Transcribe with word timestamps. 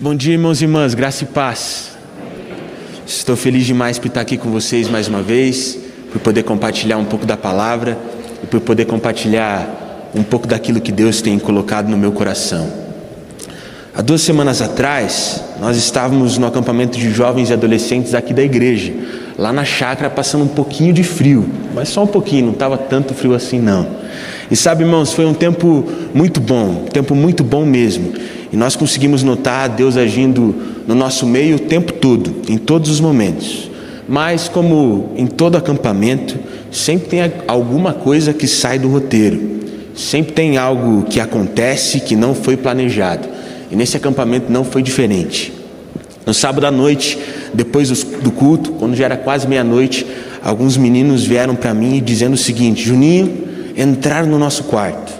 Bom 0.00 0.12
dia, 0.12 0.32
irmãos 0.32 0.60
e 0.60 0.64
irmãs, 0.64 0.92
graça 0.92 1.22
e 1.22 1.26
paz. 1.28 1.92
Estou 3.06 3.36
feliz 3.36 3.64
demais 3.64 3.96
por 3.96 4.08
estar 4.08 4.22
aqui 4.22 4.36
com 4.36 4.50
vocês 4.50 4.88
mais 4.88 5.06
uma 5.06 5.22
vez, 5.22 5.78
por 6.10 6.20
poder 6.20 6.42
compartilhar 6.42 6.98
um 6.98 7.04
pouco 7.04 7.24
da 7.24 7.36
palavra 7.36 7.96
e 8.42 8.46
por 8.48 8.60
poder 8.60 8.86
compartilhar 8.86 10.10
um 10.12 10.24
pouco 10.24 10.48
daquilo 10.48 10.80
que 10.80 10.90
Deus 10.90 11.22
tem 11.22 11.38
colocado 11.38 11.88
no 11.88 11.96
meu 11.96 12.10
coração. 12.10 12.68
Há 13.94 14.02
duas 14.02 14.22
semanas 14.22 14.60
atrás, 14.60 15.40
nós 15.60 15.76
estávamos 15.76 16.38
no 16.38 16.48
acampamento 16.48 16.98
de 16.98 17.08
jovens 17.12 17.50
e 17.50 17.52
adolescentes 17.52 18.14
aqui 18.14 18.34
da 18.34 18.42
igreja, 18.42 18.92
lá 19.38 19.52
na 19.52 19.64
chácara, 19.64 20.10
passando 20.10 20.42
um 20.42 20.48
pouquinho 20.48 20.92
de 20.92 21.04
frio, 21.04 21.48
mas 21.72 21.88
só 21.90 22.02
um 22.02 22.08
pouquinho, 22.08 22.46
não 22.46 22.52
estava 22.52 22.76
tanto 22.76 23.14
frio 23.14 23.32
assim 23.32 23.60
não. 23.60 23.86
E 24.50 24.56
sabe, 24.56 24.82
irmãos, 24.82 25.12
foi 25.12 25.24
um 25.24 25.32
tempo 25.32 25.88
muito 26.12 26.40
bom, 26.40 26.82
um 26.82 26.86
tempo 26.86 27.14
muito 27.14 27.44
bom 27.44 27.64
mesmo. 27.64 28.12
E 28.54 28.56
nós 28.56 28.76
conseguimos 28.76 29.24
notar 29.24 29.68
Deus 29.68 29.96
agindo 29.96 30.54
no 30.86 30.94
nosso 30.94 31.26
meio 31.26 31.56
o 31.56 31.58
tempo 31.58 31.92
todo, 31.92 32.36
em 32.48 32.56
todos 32.56 32.88
os 32.88 33.00
momentos. 33.00 33.68
Mas, 34.08 34.48
como 34.48 35.12
em 35.16 35.26
todo 35.26 35.56
acampamento, 35.56 36.38
sempre 36.70 37.08
tem 37.08 37.32
alguma 37.48 37.92
coisa 37.92 38.32
que 38.32 38.46
sai 38.46 38.78
do 38.78 38.86
roteiro, 38.86 39.40
sempre 39.92 40.34
tem 40.34 40.56
algo 40.56 41.02
que 41.02 41.18
acontece 41.18 41.98
que 41.98 42.14
não 42.14 42.32
foi 42.32 42.56
planejado. 42.56 43.26
E 43.72 43.74
nesse 43.74 43.96
acampamento 43.96 44.52
não 44.52 44.62
foi 44.62 44.84
diferente. 44.84 45.52
No 46.24 46.32
sábado 46.32 46.64
à 46.64 46.70
noite, 46.70 47.18
depois 47.52 47.88
do 47.90 48.30
culto, 48.30 48.70
quando 48.74 48.94
já 48.94 49.06
era 49.06 49.16
quase 49.16 49.48
meia-noite, 49.48 50.06
alguns 50.44 50.76
meninos 50.76 51.24
vieram 51.24 51.56
para 51.56 51.74
mim 51.74 52.00
dizendo 52.00 52.34
o 52.34 52.38
seguinte: 52.38 52.84
Juninho, 52.84 53.36
entraram 53.76 54.28
no 54.28 54.38
nosso 54.38 54.62
quarto. 54.62 55.12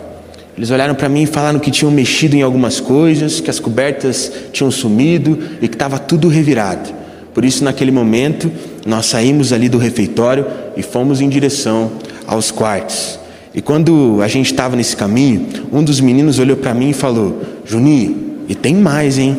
Eles 0.57 0.71
olharam 0.71 0.95
para 0.95 1.09
mim 1.09 1.23
e 1.23 1.27
falaram 1.27 1.59
que 1.59 1.71
tinham 1.71 1.91
mexido 1.91 2.37
em 2.37 2.43
algumas 2.43 2.79
coisas, 2.79 3.41
que 3.41 3.51
as 3.51 3.59
cobertas 3.59 4.31
tinham 4.53 4.71
sumido 4.71 5.39
e 5.61 5.67
que 5.67 5.75
estava 5.75 5.99
tudo 5.99 6.29
revirado. 6.29 6.91
Por 7.33 7.45
isso, 7.45 7.65
naquele 7.65 7.91
momento, 7.91 8.51
nós 8.87 9.07
saímos 9.07 9.53
ali 9.53 9.69
do 9.69 9.79
refeitório 9.79 10.47
e 10.77 10.83
fomos 10.83 11.21
em 11.21 11.29
direção 11.29 11.91
aos 12.27 12.53
quartos. 12.53 13.19
E 13.53 13.61
quando 13.61 14.21
a 14.23 14.29
gente 14.29 14.47
estava 14.47 14.77
nesse 14.77 14.97
caminho, 14.97 15.47
um 15.73 15.83
dos 15.83 16.01
meninos 16.01 16.39
olhou 16.39 16.57
para 16.57 16.73
mim 16.73 16.91
e 16.91 16.95
falou: 16.95 17.43
Juninho, 17.65 18.25
e 18.49 18.55
tem 18.55 18.75
mais, 18.75 19.19
hein? 19.19 19.37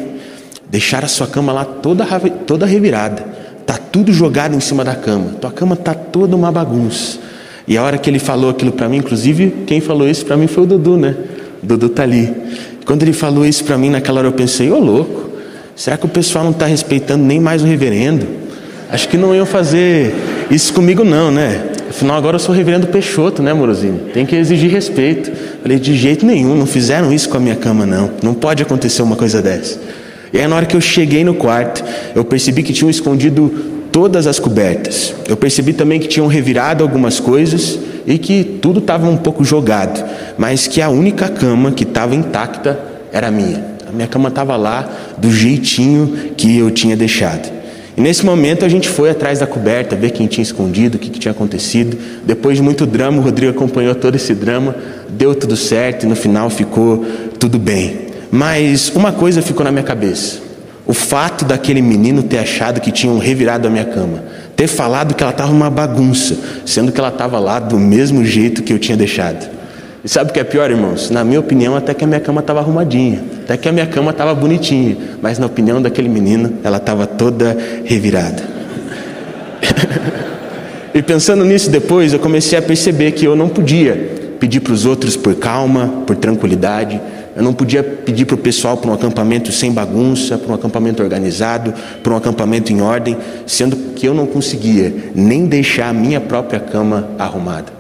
Deixaram 0.70 1.06
a 1.06 1.10
sua 1.10 1.28
cama 1.28 1.54
lá 1.54 1.64
toda, 1.64 2.06
toda 2.46 2.66
revirada. 2.66 3.24
Tá 3.66 3.78
tudo 3.78 4.12
jogado 4.12 4.56
em 4.56 4.60
cima 4.60 4.84
da 4.84 4.96
cama. 4.96 5.32
Tua 5.40 5.52
cama 5.52 5.76
tá 5.76 5.94
toda 5.94 6.36
uma 6.36 6.52
bagunça. 6.52 7.20
E 7.68 7.78
a 7.78 7.84
hora 7.84 7.98
que 7.98 8.10
ele 8.10 8.20
falou 8.20 8.50
aquilo 8.50 8.72
para 8.72 8.88
mim, 8.88 8.98
inclusive 8.98 9.64
quem 9.66 9.82
falou 9.82 10.08
isso 10.08 10.26
para 10.26 10.38
mim 10.38 10.48
foi 10.48 10.64
o 10.64 10.68
Dudu, 10.68 10.98
né? 10.98 11.16
O 11.64 11.66
Dudu 11.66 11.90
tá 11.90 12.04
ali. 12.04 12.32
Quando 12.86 13.02
ele 13.02 13.14
falou 13.14 13.46
isso 13.46 13.64
para 13.64 13.78
mim, 13.78 13.90
naquela 13.90 14.20
hora 14.20 14.28
eu 14.28 14.34
pensei, 14.34 14.72
ô 14.72 14.78
louco, 14.78 15.32
será 15.76 15.98
que 15.98 16.06
o 16.06 16.10
pessoal 16.10 16.44
não 16.44 16.52
está 16.52 16.68
respeitando 16.68 17.24
nem 17.24 17.40
mais 17.40 17.64
o 17.64 17.66
reverendo? 17.66 18.28
Acho 18.90 19.10
que 19.10 19.18
não 19.18 19.34
iam 19.34 19.46
fazer 19.46 20.14
isso 20.52 20.72
comigo 20.72 21.04
não, 21.04 21.32
né? 21.32 21.72
Afinal, 21.90 22.18
agora 22.18 22.36
eu 22.36 22.40
sou 22.40 22.54
reverendo 22.54 22.88
Peixoto, 22.88 23.42
né, 23.42 23.54
Morozinho? 23.54 24.00
Tem 24.14 24.26
que 24.26 24.36
exigir 24.36 24.70
respeito. 24.70 25.32
Falei, 25.62 25.80
de 25.80 25.96
jeito 25.96 26.26
nenhum, 26.26 26.56
não 26.56 26.66
fizeram 26.66 27.12
isso 27.12 27.28
com 27.30 27.38
a 27.38 27.40
minha 27.40 27.56
cama, 27.56 27.86
não. 27.86 28.12
Não 28.22 28.34
pode 28.34 28.62
acontecer 28.62 29.02
uma 29.02 29.16
coisa 29.16 29.42
dessa. 29.42 29.80
E 30.32 30.38
aí, 30.38 30.48
na 30.48 30.56
hora 30.56 30.66
que 30.66 30.76
eu 30.76 30.82
cheguei 30.82 31.24
no 31.24 31.34
quarto, 31.34 31.84
eu 32.14 32.24
percebi 32.24 32.62
que 32.62 32.74
tinham 32.74 32.90
escondido 32.90 33.75
todas 33.96 34.28
as 34.28 34.40
cobertas. 34.40 35.16
Eu 35.26 35.38
percebi 35.38 35.72
também 35.72 36.02
que 36.02 36.08
tinham 36.10 36.28
revirado 36.28 36.84
algumas 36.84 37.18
coisas 37.18 37.80
e 38.06 38.18
que 38.18 38.44
tudo 38.44 38.80
estava 38.80 39.08
um 39.08 39.16
pouco 39.16 39.42
jogado, 39.42 40.04
mas 40.38 40.68
que 40.68 40.82
a 40.82 40.90
única 40.90 41.30
cama 41.30 41.72
que 41.72 41.84
estava 41.84 42.14
intacta 42.14 42.78
era 43.10 43.30
a 43.30 43.32
minha. 43.32 43.64
A 43.88 43.94
minha 43.94 44.06
cama 44.06 44.28
estava 44.28 44.58
lá 44.58 44.86
do 45.18 45.32
jeitinho 45.32 46.34
que 46.36 46.58
eu 46.58 46.70
tinha 46.72 46.98
deixado. 46.98 47.50
E 47.96 48.02
nesse 48.02 48.26
momento 48.26 48.66
a 48.66 48.68
gente 48.68 48.90
foi 48.90 49.10
atrás 49.10 49.40
da 49.40 49.48
coberta, 49.48 49.96
ver 49.96 50.12
quem 50.12 50.28
tinha 50.28 50.44
escondido, 50.44 50.98
o 50.98 51.00
que, 51.00 51.10
que 51.10 51.18
tinha 51.18 51.32
acontecido. 51.32 51.98
Depois 52.26 52.58
de 52.58 52.64
muito 52.64 52.86
drama, 52.86 53.20
o 53.20 53.22
Rodrigo 53.22 53.54
acompanhou 53.54 53.96
todo 53.96 54.16
esse 54.16 54.36
drama, 54.36 54.76
deu 55.08 55.34
tudo 55.34 55.56
certo 55.56 56.04
e 56.04 56.06
no 56.06 56.18
final 56.18 56.50
ficou 56.50 57.06
tudo 57.40 57.58
bem. 57.58 58.08
Mas 58.30 58.92
uma 58.94 59.14
coisa 59.14 59.42
ficou 59.42 59.64
na 59.64 59.72
minha 59.72 59.86
cabeça. 59.86 60.45
O 60.88 60.94
fato 60.94 61.46
daquele 61.46 61.82
menino 61.82 62.22
ter 62.22 62.38
achado 62.38 62.80
que 62.80 62.92
tinham 62.92 63.18
revirado 63.18 63.68
a 63.68 63.72
minha 63.72 63.86
cama, 63.86 64.24
ter 64.56 64.68
falado 64.68 65.16
que 65.16 65.24
ela 65.24 65.32
estava 65.32 65.52
uma 65.52 65.70
bagunça, 65.70 66.38
sendo 66.66 66.92
que 66.92 67.00
ela 67.00 67.10
estava 67.10 67.40
lá 67.40 67.60
do 67.60 67.80
mesmo 67.80 68.24
jeito 68.24 68.62
que 68.62 68.72
eu 68.72 68.78
tinha 68.78 68.96
deixado. 68.96 69.50
E 70.04 70.08
sabe 70.08 70.30
o 70.30 70.34
que 70.34 70.40
é 70.40 70.44
pior, 70.44 70.70
irmãos? 70.70 71.10
Na 71.10 71.24
minha 71.24 71.40
opinião, 71.40 71.76
até 71.76 71.92
que 71.92 72.04
a 72.04 72.08
minha 72.08 72.20
cama 72.20 72.40
estava 72.40 72.60
arrumadinha, 72.60 73.24
até 73.44 73.58
que 73.58 73.68
a 73.68 73.72
minha 73.72 73.88
cama 73.88 74.12
estava 74.12 74.36
bonitinha, 74.36 74.96
mas 75.20 75.40
na 75.40 75.48
opinião 75.48 75.82
daquele 75.82 76.08
menino, 76.08 76.60
ela 76.64 76.78
estava 76.78 77.08
toda 77.08 77.58
revirada. 77.84 78.44
e 80.94 81.02
pensando 81.02 81.44
nisso 81.44 81.72
depois, 81.72 82.14
eu 82.14 82.20
comecei 82.20 82.60
a 82.60 82.62
perceber 82.62 83.14
que 83.14 83.26
eu 83.26 83.36
não 83.36 83.50
podia 83.50 84.36
pedir 84.40 84.60
para 84.60 84.74
os 84.74 84.86
outros 84.86 85.18
por 85.18 85.34
calma, 85.36 86.04
por 86.06 86.16
tranquilidade, 86.16 87.02
eu 87.36 87.44
não 87.44 87.54
podia 87.54 87.84
pedir 87.84 88.24
para 88.26 88.36
o 88.36 88.38
pessoal 88.38 88.78
para 88.78 88.90
um 88.90 88.94
acampamento 88.94 89.52
sem 89.52 89.72
bagunça, 89.72 90.38
para 90.38 90.52
um 90.52 90.56
acampamento 90.56 91.04
organizado, 91.04 91.74
para 92.02 92.14
um 92.14 92.16
acampamento 92.16 92.72
em 92.72 92.82
ordem, 92.82 93.18
sendo 93.46 93.76
que 93.94 94.08
eu 94.08 94.14
não 94.14 94.26
conseguia 94.26 95.12
nem 95.14 95.46
deixar 95.46 95.90
a 95.90 95.94
minha 95.94 96.22
própria 96.22 96.62
cama 96.62 97.10
arrumada. 97.20 97.74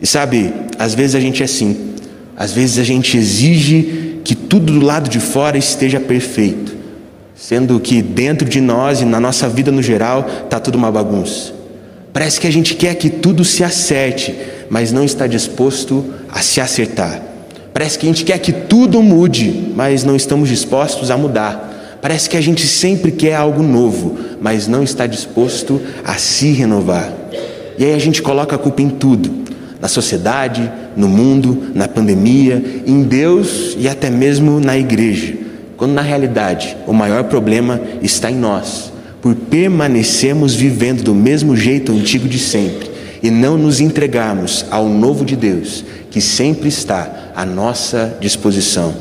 E 0.00 0.06
sabe, 0.06 0.52
às 0.76 0.94
vezes 0.94 1.14
a 1.14 1.20
gente 1.20 1.42
é 1.42 1.44
assim, 1.44 1.94
às 2.36 2.50
vezes 2.52 2.76
a 2.78 2.82
gente 2.82 3.16
exige 3.16 4.20
que 4.24 4.34
tudo 4.34 4.72
do 4.72 4.84
lado 4.84 5.08
de 5.08 5.20
fora 5.20 5.56
esteja 5.56 6.00
perfeito, 6.00 6.74
sendo 7.36 7.78
que 7.78 8.02
dentro 8.02 8.48
de 8.48 8.60
nós 8.60 9.00
e 9.00 9.04
na 9.04 9.20
nossa 9.20 9.48
vida 9.48 9.70
no 9.70 9.80
geral 9.80 10.26
está 10.42 10.58
tudo 10.58 10.76
uma 10.76 10.90
bagunça. 10.90 11.52
Parece 12.12 12.40
que 12.40 12.48
a 12.48 12.52
gente 12.52 12.74
quer 12.74 12.96
que 12.96 13.08
tudo 13.08 13.44
se 13.44 13.62
acerte, 13.62 14.34
mas 14.68 14.90
não 14.90 15.04
está 15.04 15.28
disposto 15.28 16.04
a 16.28 16.40
se 16.40 16.60
acertar. 16.60 17.31
Parece 17.72 17.98
que 17.98 18.06
a 18.06 18.08
gente 18.08 18.24
quer 18.24 18.38
que 18.38 18.52
tudo 18.52 19.02
mude, 19.02 19.72
mas 19.74 20.04
não 20.04 20.14
estamos 20.14 20.48
dispostos 20.48 21.10
a 21.10 21.16
mudar. 21.16 21.98
Parece 22.02 22.28
que 22.28 22.36
a 22.36 22.40
gente 22.40 22.66
sempre 22.66 23.12
quer 23.12 23.34
algo 23.34 23.62
novo, 23.62 24.18
mas 24.40 24.66
não 24.68 24.82
está 24.82 25.06
disposto 25.06 25.80
a 26.04 26.14
se 26.14 26.52
renovar. 26.52 27.12
E 27.78 27.84
aí 27.84 27.94
a 27.94 27.98
gente 27.98 28.20
coloca 28.20 28.56
a 28.56 28.58
culpa 28.58 28.82
em 28.82 28.90
tudo: 28.90 29.30
na 29.80 29.88
sociedade, 29.88 30.70
no 30.96 31.08
mundo, 31.08 31.70
na 31.74 31.88
pandemia, 31.88 32.82
em 32.86 33.02
Deus 33.02 33.76
e 33.78 33.88
até 33.88 34.10
mesmo 34.10 34.60
na 34.60 34.76
igreja. 34.76 35.34
Quando 35.76 35.92
na 35.92 36.02
realidade 36.02 36.76
o 36.86 36.92
maior 36.92 37.24
problema 37.24 37.80
está 38.02 38.30
em 38.30 38.36
nós, 38.36 38.92
por 39.22 39.34
permanecermos 39.34 40.54
vivendo 40.54 41.02
do 41.02 41.14
mesmo 41.14 41.56
jeito 41.56 41.92
antigo 41.92 42.28
de 42.28 42.38
sempre 42.38 42.90
e 43.22 43.30
não 43.30 43.56
nos 43.56 43.80
entregarmos 43.80 44.66
ao 44.70 44.88
novo 44.88 45.24
de 45.24 45.36
Deus, 45.36 45.84
que 46.10 46.20
sempre 46.20 46.68
está 46.68 47.21
à 47.34 47.44
nossa 47.44 48.16
disposição. 48.20 48.94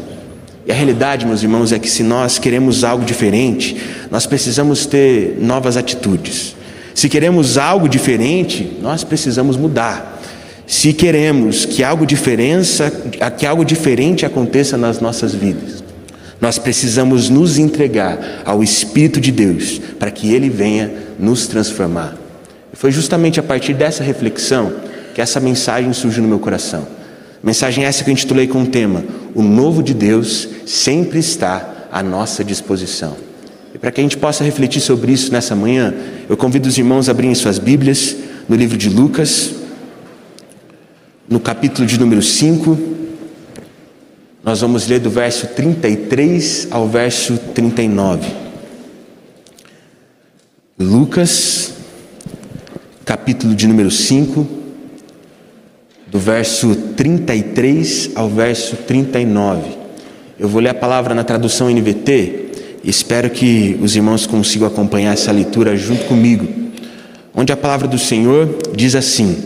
E 0.65 0.71
a 0.71 0.75
realidade, 0.75 1.25
meus 1.25 1.41
irmãos, 1.41 1.71
é 1.71 1.79
que 1.79 1.89
se 1.89 2.03
nós 2.03 2.37
queremos 2.37 2.83
algo 2.83 3.03
diferente, 3.03 3.75
nós 4.11 4.25
precisamos 4.25 4.85
ter 4.85 5.37
novas 5.39 5.75
atitudes. 5.75 6.55
Se 6.93 7.09
queremos 7.09 7.57
algo 7.57 7.89
diferente, 7.89 8.77
nós 8.81 9.03
precisamos 9.03 9.57
mudar. 9.57 10.21
Se 10.67 10.93
queremos 10.93 11.65
que 11.65 11.83
algo 11.83 12.05
diferença, 12.05 12.91
que 13.37 13.45
algo 13.45 13.65
diferente 13.65 14.25
aconteça 14.25 14.77
nas 14.77 14.99
nossas 14.99 15.33
vidas, 15.33 15.83
nós 16.39 16.57
precisamos 16.57 17.29
nos 17.29 17.57
entregar 17.57 18.41
ao 18.45 18.63
Espírito 18.63 19.19
de 19.19 19.31
Deus 19.31 19.79
para 19.99 20.11
que 20.11 20.33
Ele 20.33 20.49
venha 20.49 20.91
nos 21.19 21.47
transformar. 21.47 22.15
Foi 22.73 22.91
justamente 22.91 23.39
a 23.39 23.43
partir 23.43 23.73
dessa 23.73 24.03
reflexão 24.03 24.73
que 25.13 25.21
essa 25.21 25.39
mensagem 25.39 25.91
surgiu 25.93 26.23
no 26.23 26.29
meu 26.29 26.39
coração. 26.39 26.87
Mensagem 27.43 27.85
essa 27.85 28.03
que 28.03 28.09
eu 28.09 28.13
intitulei 28.13 28.47
com 28.47 28.61
o 28.61 28.67
tema: 28.67 29.03
O 29.33 29.41
novo 29.41 29.81
de 29.81 29.93
Deus 29.93 30.47
sempre 30.65 31.19
está 31.19 31.87
à 31.91 32.03
nossa 32.03 32.43
disposição. 32.43 33.17
E 33.73 33.77
para 33.77 33.91
que 33.91 33.99
a 33.99 34.03
gente 34.03 34.17
possa 34.17 34.43
refletir 34.43 34.81
sobre 34.81 35.11
isso 35.11 35.31
nessa 35.31 35.55
manhã, 35.55 35.93
eu 36.29 36.37
convido 36.37 36.69
os 36.69 36.77
irmãos 36.77 37.07
a 37.07 37.11
abrirem 37.11 37.33
suas 37.33 37.57
Bíblias 37.57 38.15
no 38.47 38.55
livro 38.55 38.77
de 38.77 38.89
Lucas, 38.89 39.53
no 41.27 41.39
capítulo 41.39 41.87
de 41.87 41.99
número 41.99 42.21
5. 42.21 42.77
Nós 44.43 44.61
vamos 44.61 44.87
ler 44.87 44.99
do 44.99 45.09
verso 45.09 45.47
33 45.47 46.67
ao 46.69 46.87
verso 46.87 47.37
39. 47.53 48.27
Lucas, 50.77 51.73
capítulo 53.05 53.55
de 53.55 53.67
número 53.67 53.89
5 53.89 54.60
do 56.11 56.19
verso 56.19 56.75
33 56.97 58.11
ao 58.15 58.29
verso 58.29 58.75
39. 58.75 59.61
Eu 60.37 60.49
vou 60.49 60.61
ler 60.61 60.69
a 60.69 60.73
palavra 60.73 61.15
na 61.15 61.23
tradução 61.23 61.69
NVT 61.69 62.41
e 62.83 62.89
espero 62.89 63.29
que 63.29 63.79
os 63.81 63.95
irmãos 63.95 64.27
consigam 64.27 64.67
acompanhar 64.67 65.13
essa 65.13 65.31
leitura 65.31 65.77
junto 65.77 66.03
comigo. 66.05 66.45
Onde 67.33 67.53
a 67.53 67.57
palavra 67.57 67.87
do 67.87 67.97
Senhor 67.97 68.57
diz 68.75 68.93
assim: 68.93 69.37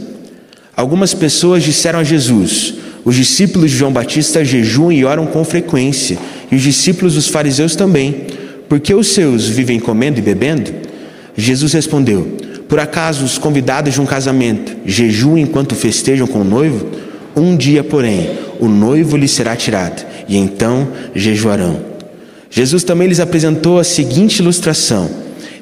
Algumas 0.75 1.13
pessoas 1.13 1.61
disseram 1.61 1.99
a 1.99 2.03
Jesus: 2.03 2.73
Os 3.03 3.15
discípulos 3.15 3.69
de 3.69 3.77
João 3.77 3.93
Batista 3.93 4.43
jejuam 4.43 4.91
e 4.91 5.05
oram 5.05 5.27
com 5.27 5.45
frequência, 5.45 6.17
e 6.51 6.55
os 6.55 6.63
discípulos 6.63 7.13
dos 7.13 7.27
fariseus 7.27 7.75
também. 7.75 8.25
Por 8.67 8.79
que 8.79 8.95
os 8.95 9.09
seus 9.09 9.47
vivem 9.47 9.79
comendo 9.79 10.17
e 10.17 10.21
bebendo? 10.23 10.73
Jesus 11.37 11.73
respondeu: 11.73 12.37
Por 12.67 12.79
acaso 12.79 13.23
os 13.23 13.37
convidados 13.37 13.93
de 13.93 14.01
um 14.01 14.05
casamento 14.05 14.75
jejuam 14.85 15.37
enquanto 15.37 15.75
festejam 15.75 16.25
com 16.25 16.39
o 16.39 16.43
noivo? 16.43 16.87
Um 17.35 17.55
dia, 17.55 17.83
porém, 17.83 18.29
o 18.59 18.67
noivo 18.67 19.17
lhe 19.17 19.27
será 19.27 19.55
tirado, 19.55 20.05
e 20.27 20.37
então 20.37 20.87
jejuarão. 21.13 21.79
Jesus 22.49 22.83
também 22.83 23.07
lhes 23.07 23.19
apresentou 23.19 23.77
a 23.77 23.83
seguinte 23.83 24.39
ilustração: 24.39 25.09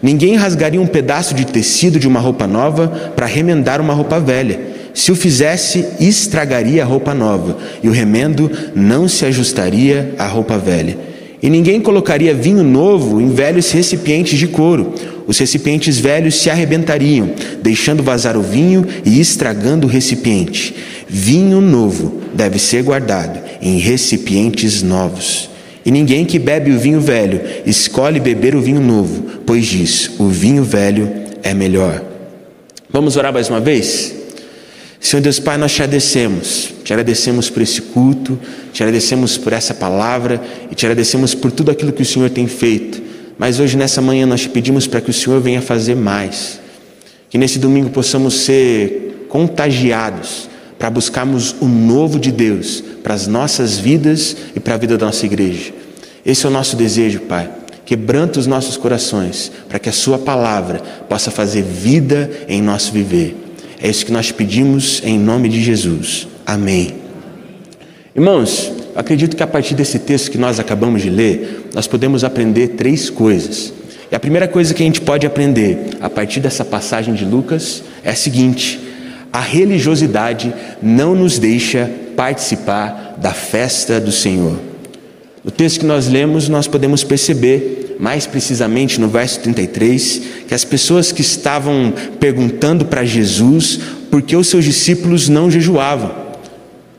Ninguém 0.01 0.35
rasgaria 0.35 0.79
um 0.81 0.87
pedaço 0.87 1.33
de 1.33 1.45
tecido 1.45 1.99
de 1.99 2.07
uma 2.07 2.19
roupa 2.19 2.45
nova 2.45 2.87
para 3.15 3.25
remendar 3.25 3.81
uma 3.81 3.93
roupa 3.93 4.19
velha. 4.19 4.73
Se 4.93 5.11
o 5.11 5.15
fizesse, 5.15 5.85
estragaria 5.99 6.83
a 6.83 6.85
roupa 6.85 7.15
nova, 7.15 7.57
e 7.81 7.89
o 7.89 7.91
remendo 7.91 8.51
não 8.75 9.07
se 9.07 9.25
ajustaria 9.25 10.13
à 10.19 10.27
roupa 10.27 10.57
velha. 10.57 11.12
E 11.43 11.49
ninguém 11.49 11.81
colocaria 11.81 12.33
vinho 12.33 12.63
novo 12.63 13.19
em 13.19 13.27
velhos 13.27 13.69
recipientes 13.69 14.39
de 14.39 14.47
couro. 14.47 14.93
Os 15.27 15.37
recipientes 15.37 15.99
velhos 15.99 16.35
se 16.35 16.49
arrebentariam, 16.49 17.31
deixando 17.61 18.01
vazar 18.01 18.37
o 18.37 18.41
vinho 18.41 18.85
e 19.03 19.19
estragando 19.19 19.85
o 19.85 19.89
recipiente. 19.89 20.73
Vinho 21.05 21.59
novo 21.59 22.21
deve 22.33 22.57
ser 22.57 22.81
guardado 22.81 23.41
em 23.61 23.77
recipientes 23.77 24.81
novos. 24.81 25.49
E 25.85 25.91
ninguém 25.91 26.23
que 26.23 26.39
bebe 26.39 26.71
o 26.71 26.79
vinho 26.79 27.01
velho 27.01 27.41
escolhe 27.65 28.21
beber 28.21 28.55
o 28.55 28.61
vinho 28.61 28.79
novo, 28.79 29.41
pois 29.45 29.65
diz: 29.65 30.11
o 30.17 30.29
vinho 30.29 30.63
velho 30.63 31.11
é 31.43 31.53
melhor. 31.53 32.01
Vamos 32.89 33.17
orar 33.17 33.33
mais 33.33 33.49
uma 33.49 33.59
vez? 33.59 34.22
Senhor 35.03 35.21
Deus 35.21 35.37
Pai, 35.37 35.57
nós 35.57 35.73
te 35.73 35.83
agradecemos, 35.83 36.73
te 36.81 36.93
agradecemos 36.93 37.49
por 37.49 37.61
esse 37.61 37.81
culto, 37.81 38.39
te 38.71 38.81
agradecemos 38.81 39.37
por 39.37 39.51
essa 39.51 39.73
palavra 39.73 40.41
e 40.71 40.75
te 40.75 40.85
agradecemos 40.85 41.35
por 41.35 41.51
tudo 41.51 41.69
aquilo 41.69 41.91
que 41.91 42.01
o 42.01 42.05
Senhor 42.05 42.29
tem 42.29 42.47
feito. 42.47 43.01
Mas 43.37 43.59
hoje, 43.59 43.75
nessa 43.75 44.01
manhã, 44.01 44.25
nós 44.25 44.39
te 44.39 44.49
pedimos 44.49 44.87
para 44.87 45.01
que 45.01 45.09
o 45.09 45.13
Senhor 45.13 45.41
venha 45.41 45.61
fazer 45.61 45.93
mais, 45.93 46.57
que 47.29 47.37
nesse 47.37 47.59
domingo 47.59 47.89
possamos 47.89 48.45
ser 48.45 49.27
contagiados 49.27 50.47
para 50.79 50.89
buscarmos 50.89 51.53
o 51.59 51.65
novo 51.65 52.17
de 52.17 52.31
Deus 52.31 52.81
para 53.03 53.13
as 53.13 53.27
nossas 53.27 53.77
vidas 53.77 54.37
e 54.55 54.59
para 54.61 54.75
a 54.75 54.77
vida 54.77 54.97
da 54.97 55.07
nossa 55.07 55.25
igreja. 55.25 55.73
Esse 56.25 56.45
é 56.45 56.49
o 56.49 56.51
nosso 56.51 56.77
desejo, 56.77 57.19
Pai. 57.19 57.51
Quebranta 57.85 58.39
os 58.39 58.47
nossos 58.47 58.77
corações 58.77 59.51
para 59.67 59.79
que 59.79 59.89
a 59.89 59.93
Sua 59.93 60.17
palavra 60.17 60.81
possa 61.09 61.29
fazer 61.29 61.61
vida 61.61 62.31
em 62.47 62.61
nosso 62.61 62.93
viver. 62.93 63.42
É 63.83 63.89
isso 63.89 64.05
que 64.05 64.13
nós 64.13 64.31
pedimos 64.31 65.01
em 65.03 65.19
nome 65.19 65.49
de 65.49 65.61
Jesus. 65.61 66.25
Amém. 66.45 66.95
Irmãos, 68.15 68.71
acredito 68.95 69.35
que 69.35 69.43
a 69.43 69.47
partir 69.47 69.75
desse 69.75 69.99
texto 69.99 70.31
que 70.31 70.37
nós 70.37 70.57
acabamos 70.57 71.01
de 71.01 71.09
ler, 71.09 71.67
nós 71.73 71.85
podemos 71.85 72.23
aprender 72.23 72.69
três 72.69 73.09
coisas. 73.09 73.73
E 74.09 74.15
a 74.15 74.19
primeira 74.21 74.47
coisa 74.47 74.73
que 74.73 74.81
a 74.81 74.85
gente 74.85 75.01
pode 75.01 75.27
aprender 75.27 75.97
a 75.99 76.09
partir 76.09 76.39
dessa 76.39 76.63
passagem 76.63 77.13
de 77.13 77.25
Lucas 77.25 77.83
é 78.05 78.11
a 78.11 78.15
seguinte: 78.15 78.79
a 79.33 79.41
religiosidade 79.41 80.53
não 80.81 81.13
nos 81.13 81.37
deixa 81.37 81.91
participar 82.15 83.17
da 83.21 83.33
festa 83.33 83.99
do 83.99 84.13
Senhor. 84.13 84.61
No 85.43 85.51
texto 85.51 85.81
que 85.81 85.85
nós 85.85 86.07
lemos, 86.07 86.47
nós 86.47 86.69
podemos 86.69 87.03
perceber, 87.03 87.82
mais 87.99 88.25
precisamente 88.25 88.99
no 88.99 89.07
verso 89.07 89.39
33, 89.41 90.21
que 90.47 90.53
as 90.53 90.63
pessoas 90.63 91.11
que 91.11 91.21
estavam 91.21 91.93
perguntando 92.19 92.85
para 92.85 93.05
Jesus 93.05 93.79
por 94.09 94.21
que 94.21 94.35
os 94.35 94.47
seus 94.47 94.65
discípulos 94.65 95.29
não 95.29 95.49
jejuavam, 95.49 96.11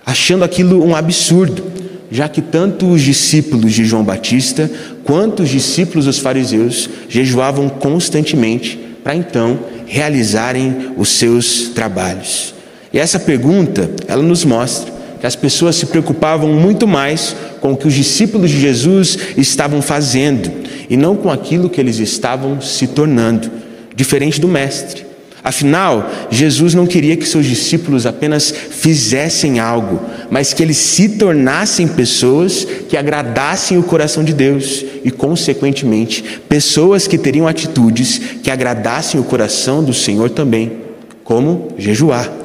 achando 0.04 0.44
aquilo 0.44 0.84
um 0.84 0.94
absurdo, 0.94 1.64
já 2.10 2.28
que 2.28 2.40
tanto 2.40 2.86
os 2.86 3.02
discípulos 3.02 3.72
de 3.72 3.84
João 3.84 4.04
Batista 4.04 4.70
quanto 5.02 5.42
os 5.42 5.48
discípulos 5.48 6.04
dos 6.04 6.18
fariseus 6.18 6.88
jejuavam 7.08 7.68
constantemente 7.68 8.78
para 9.02 9.14
então 9.14 9.58
realizarem 9.86 10.92
os 10.96 11.10
seus 11.10 11.68
trabalhos. 11.68 12.54
E 12.92 12.98
essa 12.98 13.18
pergunta, 13.18 13.90
ela 14.06 14.22
nos 14.22 14.44
mostra 14.44 14.93
que 15.24 15.28
as 15.28 15.34
pessoas 15.34 15.76
se 15.76 15.86
preocupavam 15.86 16.52
muito 16.52 16.86
mais 16.86 17.34
com 17.58 17.72
o 17.72 17.76
que 17.78 17.88
os 17.88 17.94
discípulos 17.94 18.50
de 18.50 18.60
Jesus 18.60 19.16
estavam 19.38 19.80
fazendo 19.80 20.52
e 20.90 20.98
não 20.98 21.16
com 21.16 21.30
aquilo 21.30 21.70
que 21.70 21.80
eles 21.80 21.98
estavam 21.98 22.60
se 22.60 22.88
tornando, 22.88 23.50
diferente 23.96 24.38
do 24.38 24.46
Mestre. 24.46 25.06
Afinal, 25.42 26.10
Jesus 26.30 26.74
não 26.74 26.86
queria 26.86 27.16
que 27.16 27.26
seus 27.26 27.46
discípulos 27.46 28.04
apenas 28.04 28.50
fizessem 28.50 29.58
algo, 29.60 29.98
mas 30.30 30.52
que 30.52 30.62
eles 30.62 30.76
se 30.76 31.08
tornassem 31.08 31.88
pessoas 31.88 32.66
que 32.86 32.94
agradassem 32.94 33.78
o 33.78 33.82
coração 33.82 34.22
de 34.22 34.34
Deus 34.34 34.84
e, 35.02 35.10
consequentemente, 35.10 36.22
pessoas 36.50 37.06
que 37.06 37.16
teriam 37.16 37.48
atitudes 37.48 38.20
que 38.42 38.50
agradassem 38.50 39.18
o 39.18 39.24
coração 39.24 39.82
do 39.82 39.94
Senhor 39.94 40.28
também, 40.28 40.70
como 41.24 41.68
jejuar. 41.78 42.43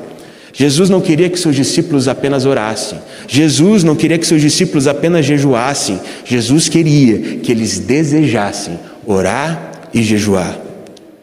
Jesus 0.60 0.90
não 0.90 1.00
queria 1.00 1.30
que 1.30 1.40
seus 1.40 1.56
discípulos 1.56 2.10
apenas 2.10 2.46
orassem. 2.46 3.00
Jesus 3.30 3.82
não 3.82 3.96
queria 3.96 4.18
que 4.18 4.28
seus 4.28 4.42
discípulos 4.42 4.88
apenas 4.88 5.26
jejuassem. 5.26 5.98
Jesus 6.26 6.68
queria 6.68 7.38
que 7.38 7.50
eles 7.50 7.80
desejassem 7.80 8.78
orar 9.08 9.72
e 9.94 10.04
jejuar. 10.04 10.60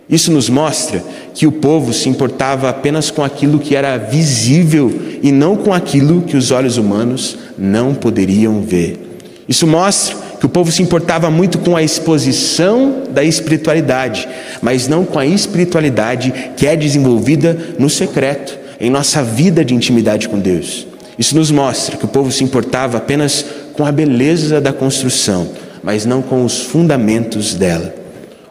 Isso 0.08 0.32
nos 0.32 0.48
mostra 0.48 1.04
que 1.34 1.46
o 1.46 1.52
povo 1.52 1.92
se 1.92 2.08
importava 2.08 2.70
apenas 2.70 3.10
com 3.10 3.22
aquilo 3.22 3.58
que 3.58 3.76
era 3.76 3.98
visível 3.98 4.90
e 5.22 5.30
não 5.30 5.54
com 5.54 5.70
aquilo 5.70 6.22
que 6.22 6.34
os 6.34 6.50
olhos 6.50 6.78
humanos 6.78 7.36
não 7.58 7.94
poderiam 7.94 8.62
ver. 8.62 8.98
Isso 9.46 9.66
mostra 9.66 10.16
que 10.40 10.46
o 10.46 10.48
povo 10.48 10.72
se 10.72 10.82
importava 10.82 11.30
muito 11.30 11.58
com 11.58 11.76
a 11.76 11.82
exposição 11.82 13.02
da 13.10 13.22
espiritualidade, 13.22 14.26
mas 14.62 14.88
não 14.88 15.04
com 15.04 15.18
a 15.18 15.26
espiritualidade 15.26 16.32
que 16.56 16.66
é 16.66 16.74
desenvolvida 16.74 17.74
no 17.78 17.90
secreto 17.90 18.64
em 18.80 18.90
nossa 18.90 19.22
vida 19.22 19.64
de 19.64 19.74
intimidade 19.74 20.28
com 20.28 20.38
Deus. 20.38 20.86
Isso 21.18 21.34
nos 21.34 21.50
mostra 21.50 21.96
que 21.96 22.04
o 22.04 22.08
povo 22.08 22.30
se 22.30 22.44
importava 22.44 22.98
apenas 22.98 23.44
com 23.72 23.84
a 23.84 23.92
beleza 23.92 24.60
da 24.60 24.72
construção, 24.72 25.48
mas 25.82 26.04
não 26.04 26.20
com 26.20 26.44
os 26.44 26.62
fundamentos 26.62 27.54
dela. 27.54 27.94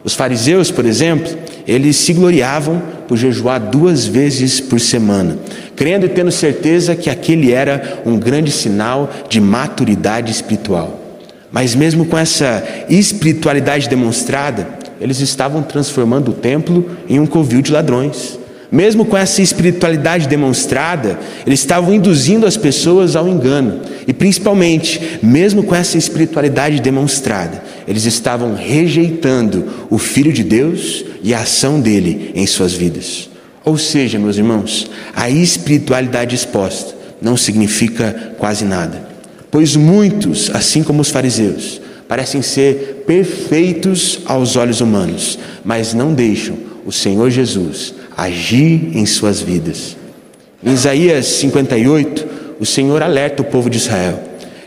Os 0.02 0.14
fariseus, 0.14 0.70
por 0.70 0.86
exemplo, 0.86 1.36
eles 1.66 1.96
se 1.96 2.12
gloriavam 2.12 2.80
por 3.08 3.16
jejuar 3.16 3.60
duas 3.60 4.06
vezes 4.06 4.60
por 4.60 4.80
semana, 4.80 5.36
crendo 5.74 6.06
e 6.06 6.08
tendo 6.08 6.30
certeza 6.30 6.94
que 6.94 7.10
aquele 7.10 7.52
era 7.52 8.00
um 8.06 8.16
grande 8.16 8.50
sinal 8.50 9.10
de 9.28 9.40
maturidade 9.40 10.30
espiritual. 10.30 11.00
Mas, 11.50 11.74
mesmo 11.74 12.06
com 12.06 12.18
essa 12.18 12.62
espiritualidade 12.88 13.88
demonstrada, 13.88 14.68
eles 15.00 15.20
estavam 15.20 15.62
transformando 15.62 16.30
o 16.30 16.34
templo 16.34 16.88
em 17.08 17.18
um 17.18 17.26
covil 17.26 17.62
de 17.62 17.72
ladrões. 17.72 18.38
Mesmo 18.76 19.06
com 19.06 19.16
essa 19.16 19.40
espiritualidade 19.40 20.28
demonstrada, 20.28 21.18
eles 21.46 21.60
estavam 21.60 21.94
induzindo 21.94 22.44
as 22.44 22.58
pessoas 22.58 23.16
ao 23.16 23.26
engano. 23.26 23.80
E 24.06 24.12
principalmente, 24.12 25.18
mesmo 25.22 25.62
com 25.62 25.74
essa 25.74 25.96
espiritualidade 25.96 26.82
demonstrada, 26.82 27.64
eles 27.88 28.04
estavam 28.04 28.54
rejeitando 28.54 29.64
o 29.88 29.96
Filho 29.96 30.30
de 30.30 30.44
Deus 30.44 31.06
e 31.22 31.32
a 31.32 31.40
ação 31.40 31.80
dele 31.80 32.32
em 32.34 32.46
suas 32.46 32.74
vidas. 32.74 33.30
Ou 33.64 33.78
seja, 33.78 34.18
meus 34.18 34.36
irmãos, 34.36 34.90
a 35.14 35.30
espiritualidade 35.30 36.34
exposta 36.34 36.94
não 37.18 37.34
significa 37.34 38.34
quase 38.36 38.66
nada. 38.66 39.08
Pois 39.50 39.74
muitos, 39.74 40.50
assim 40.52 40.82
como 40.82 41.00
os 41.00 41.08
fariseus, 41.08 41.80
parecem 42.06 42.42
ser 42.42 43.04
perfeitos 43.06 44.20
aos 44.26 44.54
olhos 44.54 44.82
humanos, 44.82 45.38
mas 45.64 45.94
não 45.94 46.12
deixam 46.12 46.58
o 46.84 46.92
Senhor 46.92 47.30
Jesus 47.30 47.94
agir 48.16 48.90
em 48.94 49.04
suas 49.04 49.40
vidas. 49.40 49.96
Em 50.64 50.72
Isaías 50.72 51.26
58, 51.26 52.26
o 52.58 52.64
Senhor 52.64 53.02
alerta 53.02 53.42
o 53.42 53.44
povo 53.44 53.68
de 53.68 53.76
Israel, 53.76 54.18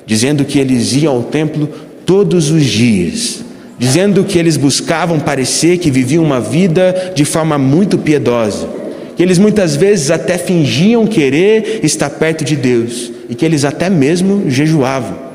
dizendo 0.06 0.46
que 0.46 0.60
eles 0.60 0.94
iam 0.94 1.16
ao 1.16 1.24
templo 1.24 1.68
todos 2.06 2.52
os 2.52 2.64
dias, 2.64 3.44
dizendo 3.78 4.24
que 4.24 4.38
eles 4.38 4.56
buscavam 4.56 5.20
parecer 5.20 5.80
que 5.80 5.90
viviam 5.90 6.24
uma 6.24 6.40
vida 6.40 7.14
de 7.16 7.26
forma 7.26 7.58
muito 7.58 7.98
piedosa, 7.98 8.70
que 9.16 9.24
eles 9.24 9.40
muitas 9.40 9.76
vezes 9.76 10.12
até 10.12 10.38
fingiam 10.38 11.08
querer 11.08 11.80
estar 11.84 12.10
perto 12.10 12.46
de 12.46 12.56
Deus 12.56 13.12
e 13.30 13.36
que 13.36 13.46
eles 13.46 13.66
até 13.66 13.90
mesmo 13.90 14.50
jejuavam. 14.50 15.30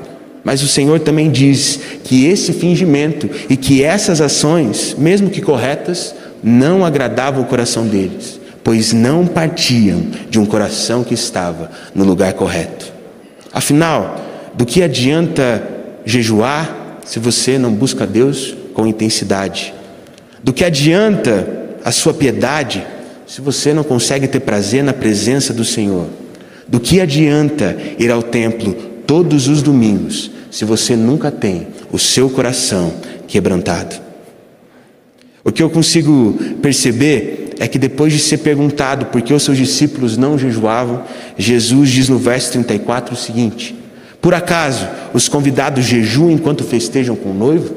Mas 0.45 0.63
o 0.63 0.69
Senhor 0.69 1.01
também 1.01 1.31
diz 1.31 1.81
que 2.05 2.27
esse 2.27 2.53
fingimento 2.53 3.29
e 3.49 3.57
que 3.57 3.83
essas 3.83 4.21
ações, 4.21 4.95
mesmo 4.99 5.31
que 5.31 5.41
corretas, 5.41 6.15
não 6.45 6.85
agradava 6.85 7.41
o 7.41 7.47
coração 7.47 7.87
deles, 7.87 8.39
pois 8.63 8.93
não 8.93 9.27
partiam 9.27 10.03
de 10.29 10.39
um 10.39 10.45
coração 10.45 11.03
que 11.03 11.15
estava 11.15 11.71
no 11.95 12.05
lugar 12.05 12.35
correto. 12.35 12.93
Afinal, 13.51 14.21
do 14.53 14.67
que 14.67 14.83
adianta 14.83 15.67
jejuar 16.05 16.99
se 17.05 17.19
você 17.19 17.57
não 17.57 17.73
busca 17.73 18.07
Deus 18.07 18.55
com 18.75 18.87
intensidade? 18.87 19.73
Do 20.43 20.53
que 20.53 20.65
adianta 20.65 21.49
a 21.83 21.91
sua 21.91 22.13
piedade 22.13 22.87
se 23.27 23.41
você 23.41 23.73
não 23.73 23.83
consegue 23.83 24.29
ter 24.29 24.41
prazer 24.41 24.85
na 24.85 24.93
presença 24.93 25.55
do 25.55 25.65
Senhor? 25.65 26.09
Do 26.69 26.79
que 26.79 27.01
adianta 27.01 27.77
ir 27.99 28.11
ao 28.11 28.23
templo 28.23 28.75
todos 29.07 29.49
os 29.49 29.63
domingos 29.63 30.31
se 30.51 30.65
você 30.65 30.95
nunca 30.95 31.31
tem 31.31 31.69
o 31.91 31.99
seu 31.99 32.29
coração 32.29 32.93
quebrantado. 33.27 34.04
O 35.45 35.53
que 35.53 35.63
eu 35.63 35.69
consigo 35.69 36.39
perceber 36.63 37.51
é 37.59 37.69
que 37.69 37.79
depois 37.79 38.13
de 38.13 38.19
ser 38.19 38.39
perguntado 38.39 39.07
por 39.07 39.21
que 39.21 39.35
os 39.35 39.43
seus 39.43 39.59
discípulos 39.59 40.17
não 40.17 40.39
jejuavam, 40.39 41.05
Jesus 41.37 41.91
diz 41.91 42.09
no 42.09 42.19
verso 42.19 42.53
34 42.53 43.15
o 43.15 43.17
seguinte: 43.17 43.77
Por 44.23 44.33
acaso 44.33 44.89
os 45.13 45.29
convidados 45.29 45.85
jejuam 45.85 46.31
enquanto 46.31 46.65
festejam 46.65 47.15
com 47.15 47.31
o 47.31 47.35
noivo? 47.35 47.77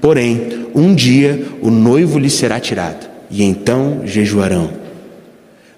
Porém, 0.00 0.66
um 0.74 0.94
dia 0.94 1.46
o 1.60 1.70
noivo 1.70 2.18
lhe 2.18 2.30
será 2.30 2.60
tirado, 2.60 3.08
e 3.30 3.42
então 3.42 4.02
jejuarão. 4.04 4.70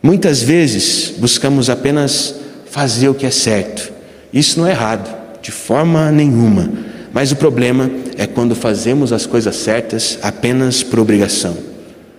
Muitas 0.03 0.43
vezes 0.43 1.15
buscamos 1.17 1.71
apenas 1.71 2.35
fazer 2.67 3.09
o 3.09 3.15
que 3.15 3.25
é 3.25 3.31
certo. 3.31 3.91
Isso 4.33 4.61
não 4.61 4.67
é 4.67 4.71
errado, 4.73 5.15
de 5.41 5.51
forma 5.51 6.13
nenhuma. 6.13 6.71
Mas 7.15 7.31
o 7.31 7.37
problema 7.37 7.89
é 8.19 8.27
quando 8.27 8.57
fazemos 8.57 9.13
as 9.13 9.25
coisas 9.25 9.55
certas 9.55 10.19
apenas 10.21 10.83
por 10.83 10.99
obrigação. 10.99 11.57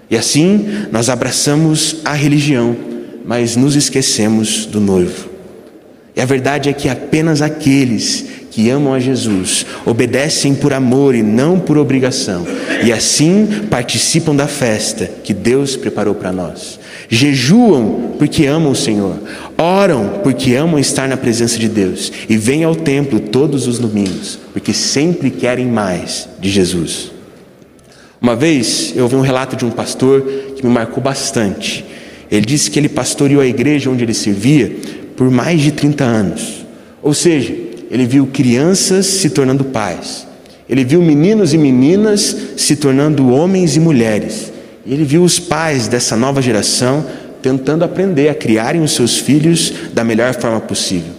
E 0.09 0.15
assim 0.15 0.87
nós 0.89 1.09
abraçamos 1.09 1.97
a 2.05 2.13
religião, 2.13 2.73
mas 3.25 3.57
nos 3.57 3.75
esquecemos 3.75 4.65
do 4.65 4.79
noivo. 4.79 5.29
E 6.15 6.21
a 6.21 6.25
verdade 6.25 6.69
é 6.69 6.73
que 6.73 6.87
apenas 6.87 7.41
aqueles 7.41 8.23
que 8.49 8.69
amam 8.69 8.93
a 8.93 8.99
Jesus 8.99 9.65
obedecem 9.85 10.55
por 10.55 10.71
amor 10.71 11.13
e 11.13 11.21
não 11.21 11.59
por 11.59 11.77
obrigação, 11.77 12.47
e 12.81 12.93
assim 12.93 13.67
participam 13.69 14.33
da 14.33 14.47
festa 14.47 15.11
que 15.25 15.33
Deus 15.33 15.75
preparou 15.75 16.15
para 16.15 16.31
nós. 16.31 16.79
Jejuam 17.09 18.13
porque 18.17 18.45
amam 18.45 18.71
o 18.71 18.75
Senhor, 18.75 19.19
oram 19.57 20.21
porque 20.23 20.53
amam 20.55 20.79
estar 20.79 21.07
na 21.07 21.17
presença 21.17 21.57
de 21.57 21.67
Deus 21.67 22.11
e 22.29 22.37
vêm 22.37 22.63
ao 22.63 22.75
templo 22.75 23.19
todos 23.19 23.67
os 23.67 23.79
domingos 23.79 24.39
porque 24.53 24.73
sempre 24.73 25.29
querem 25.29 25.67
mais 25.67 26.27
de 26.39 26.49
Jesus. 26.49 27.11
Uma 28.21 28.35
vez 28.35 28.93
eu 28.95 29.03
ouvi 29.03 29.15
um 29.15 29.21
relato 29.21 29.55
de 29.55 29.65
um 29.65 29.71
pastor 29.71 30.21
que 30.55 30.65
me 30.65 30.71
marcou 30.71 31.03
bastante. 31.03 31.85
Ele 32.31 32.45
disse 32.45 32.71
que 32.71 32.79
ele 32.79 32.89
pastoreou 32.89 33.41
a 33.41 33.45
igreja 33.45 33.89
onde 33.89 34.03
ele 34.03 34.13
servia 34.13 34.75
por 35.15 35.29
mais 35.29 35.61
de 35.61 35.71
30 35.71 36.03
anos. 36.03 36.65
Ou 37.03 37.13
seja, 37.13 37.53
ele 37.91 38.05
viu 38.05 38.27
crianças 38.27 39.05
se 39.05 39.29
tornando 39.29 39.63
pais, 39.63 40.27
ele 40.67 40.83
viu 40.83 41.01
meninos 41.01 41.53
e 41.53 41.57
meninas 41.57 42.35
se 42.57 42.75
tornando 42.75 43.29
homens 43.29 43.75
e 43.75 43.79
mulheres, 43.79 44.51
e 44.85 44.93
ele 44.93 45.03
viu 45.03 45.23
os 45.23 45.39
pais 45.39 45.87
dessa 45.87 46.15
nova 46.17 46.41
geração 46.41 47.05
tentando 47.45 47.85
aprender 47.85 48.27
a 48.27 48.33
criarem 48.33 48.81
os 48.81 48.93
seus 48.93 49.19
filhos 49.19 49.71
da 49.93 50.03
melhor 50.03 50.33
forma 50.33 50.59
possível. 50.59 51.13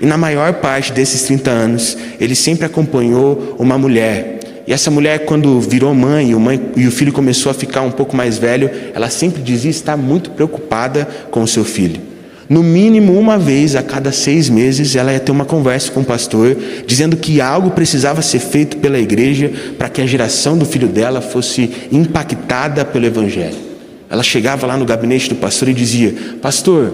E 0.00 0.06
na 0.06 0.16
maior 0.16 0.54
parte 0.54 0.92
desses 0.92 1.22
30 1.22 1.50
anos, 1.52 1.96
ele 2.20 2.34
sempre 2.34 2.66
acompanhou 2.66 3.54
uma 3.60 3.78
mulher. 3.78 4.40
E 4.66 4.72
essa 4.72 4.90
mulher, 4.90 5.20
quando 5.24 5.60
virou 5.60 5.94
mãe 5.94 6.32
e 6.32 6.34
mãe, 6.34 6.60
e 6.74 6.84
o 6.84 6.90
filho 6.90 7.12
começou 7.12 7.48
a 7.50 7.54
ficar 7.54 7.82
um 7.82 7.92
pouco 7.92 8.16
mais 8.16 8.38
velho, 8.38 8.68
ela 8.92 9.08
sempre 9.08 9.40
dizia 9.40 9.70
estar 9.70 9.96
muito 9.96 10.32
preocupada 10.32 11.06
com 11.30 11.44
o 11.44 11.46
seu 11.46 11.64
filho. 11.64 12.00
No 12.48 12.60
mínimo 12.60 13.16
uma 13.16 13.38
vez 13.38 13.76
a 13.76 13.82
cada 13.82 14.10
seis 14.10 14.48
meses 14.48 14.96
ela 14.96 15.12
ia 15.12 15.20
ter 15.20 15.30
uma 15.30 15.44
conversa 15.44 15.92
com 15.92 16.00
o 16.00 16.04
pastor, 16.04 16.56
dizendo 16.88 17.16
que 17.16 17.40
algo 17.40 17.70
precisava 17.70 18.20
ser 18.20 18.40
feito 18.40 18.78
pela 18.78 18.98
igreja 18.98 19.52
para 19.78 19.88
que 19.88 20.02
a 20.02 20.06
geração 20.06 20.58
do 20.58 20.66
filho 20.66 20.88
dela 20.88 21.20
fosse 21.20 21.70
impactada 21.92 22.84
pelo 22.84 23.06
evangelho. 23.06 23.67
Ela 24.10 24.22
chegava 24.22 24.66
lá 24.66 24.76
no 24.76 24.84
gabinete 24.84 25.28
do 25.28 25.34
pastor 25.34 25.68
e 25.68 25.74
dizia: 25.74 26.14
Pastor, 26.40 26.92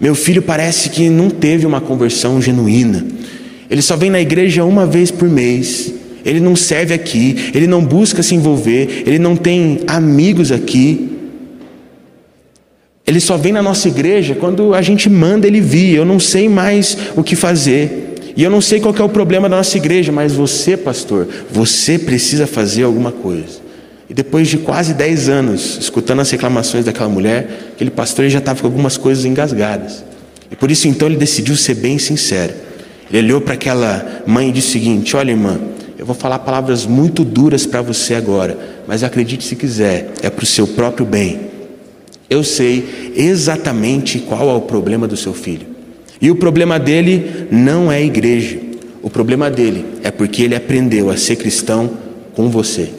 meu 0.00 0.14
filho 0.14 0.42
parece 0.42 0.90
que 0.90 1.08
não 1.08 1.30
teve 1.30 1.66
uma 1.66 1.80
conversão 1.80 2.40
genuína. 2.42 3.04
Ele 3.70 3.82
só 3.82 3.96
vem 3.96 4.10
na 4.10 4.20
igreja 4.20 4.64
uma 4.64 4.86
vez 4.86 5.10
por 5.10 5.28
mês. 5.28 5.92
Ele 6.24 6.40
não 6.40 6.56
serve 6.56 6.94
aqui, 6.94 7.50
ele 7.54 7.66
não 7.66 7.84
busca 7.84 8.22
se 8.22 8.34
envolver, 8.34 9.02
ele 9.06 9.18
não 9.18 9.36
tem 9.36 9.80
amigos 9.86 10.50
aqui. 10.50 11.10
Ele 13.06 13.20
só 13.20 13.36
vem 13.36 13.52
na 13.52 13.62
nossa 13.62 13.88
igreja 13.88 14.34
quando 14.34 14.74
a 14.74 14.80
gente 14.80 15.10
manda 15.10 15.46
ele 15.46 15.60
vir. 15.60 15.94
Eu 15.94 16.04
não 16.06 16.18
sei 16.18 16.48
mais 16.48 16.96
o 17.14 17.22
que 17.22 17.36
fazer. 17.36 18.14
E 18.36 18.42
eu 18.42 18.50
não 18.50 18.60
sei 18.60 18.80
qual 18.80 18.94
é 18.96 19.02
o 19.02 19.08
problema 19.08 19.48
da 19.48 19.56
nossa 19.56 19.76
igreja, 19.76 20.10
mas 20.10 20.32
você, 20.32 20.76
pastor, 20.76 21.28
você 21.52 21.98
precisa 21.98 22.46
fazer 22.46 22.82
alguma 22.82 23.12
coisa. 23.12 23.63
E 24.08 24.14
depois 24.14 24.48
de 24.48 24.58
quase 24.58 24.92
10 24.94 25.28
anos 25.28 25.78
escutando 25.80 26.20
as 26.20 26.30
reclamações 26.30 26.84
daquela 26.84 27.08
mulher, 27.08 27.70
aquele 27.74 27.90
pastor 27.90 28.28
já 28.28 28.38
estava 28.38 28.60
com 28.60 28.66
algumas 28.66 28.96
coisas 28.96 29.24
engasgadas. 29.24 30.04
E 30.50 30.56
por 30.56 30.70
isso 30.70 30.86
então 30.88 31.08
ele 31.08 31.16
decidiu 31.16 31.56
ser 31.56 31.74
bem 31.74 31.98
sincero. 31.98 32.52
Ele 33.10 33.26
olhou 33.26 33.40
para 33.40 33.54
aquela 33.54 34.22
mãe 34.26 34.48
e 34.48 34.52
disse 34.52 34.68
o 34.68 34.72
seguinte: 34.72 35.16
Olha, 35.16 35.30
irmã, 35.30 35.58
eu 35.98 36.04
vou 36.04 36.14
falar 36.14 36.38
palavras 36.40 36.84
muito 36.84 37.24
duras 37.24 37.64
para 37.66 37.80
você 37.80 38.14
agora, 38.14 38.58
mas 38.86 39.02
acredite 39.02 39.44
se 39.44 39.56
quiser, 39.56 40.12
é 40.22 40.28
para 40.28 40.42
o 40.42 40.46
seu 40.46 40.66
próprio 40.66 41.06
bem. 41.06 41.40
Eu 42.28 42.42
sei 42.42 43.12
exatamente 43.16 44.18
qual 44.18 44.50
é 44.50 44.54
o 44.54 44.60
problema 44.60 45.06
do 45.06 45.16
seu 45.16 45.32
filho. 45.32 45.66
E 46.20 46.30
o 46.30 46.36
problema 46.36 46.78
dele 46.78 47.46
não 47.50 47.90
é 47.92 47.96
a 47.96 48.02
igreja. 48.02 48.58
O 49.02 49.10
problema 49.10 49.50
dele 49.50 49.84
é 50.02 50.10
porque 50.10 50.42
ele 50.42 50.54
aprendeu 50.54 51.10
a 51.10 51.16
ser 51.16 51.36
cristão 51.36 51.90
com 52.34 52.48
você. 52.48 52.90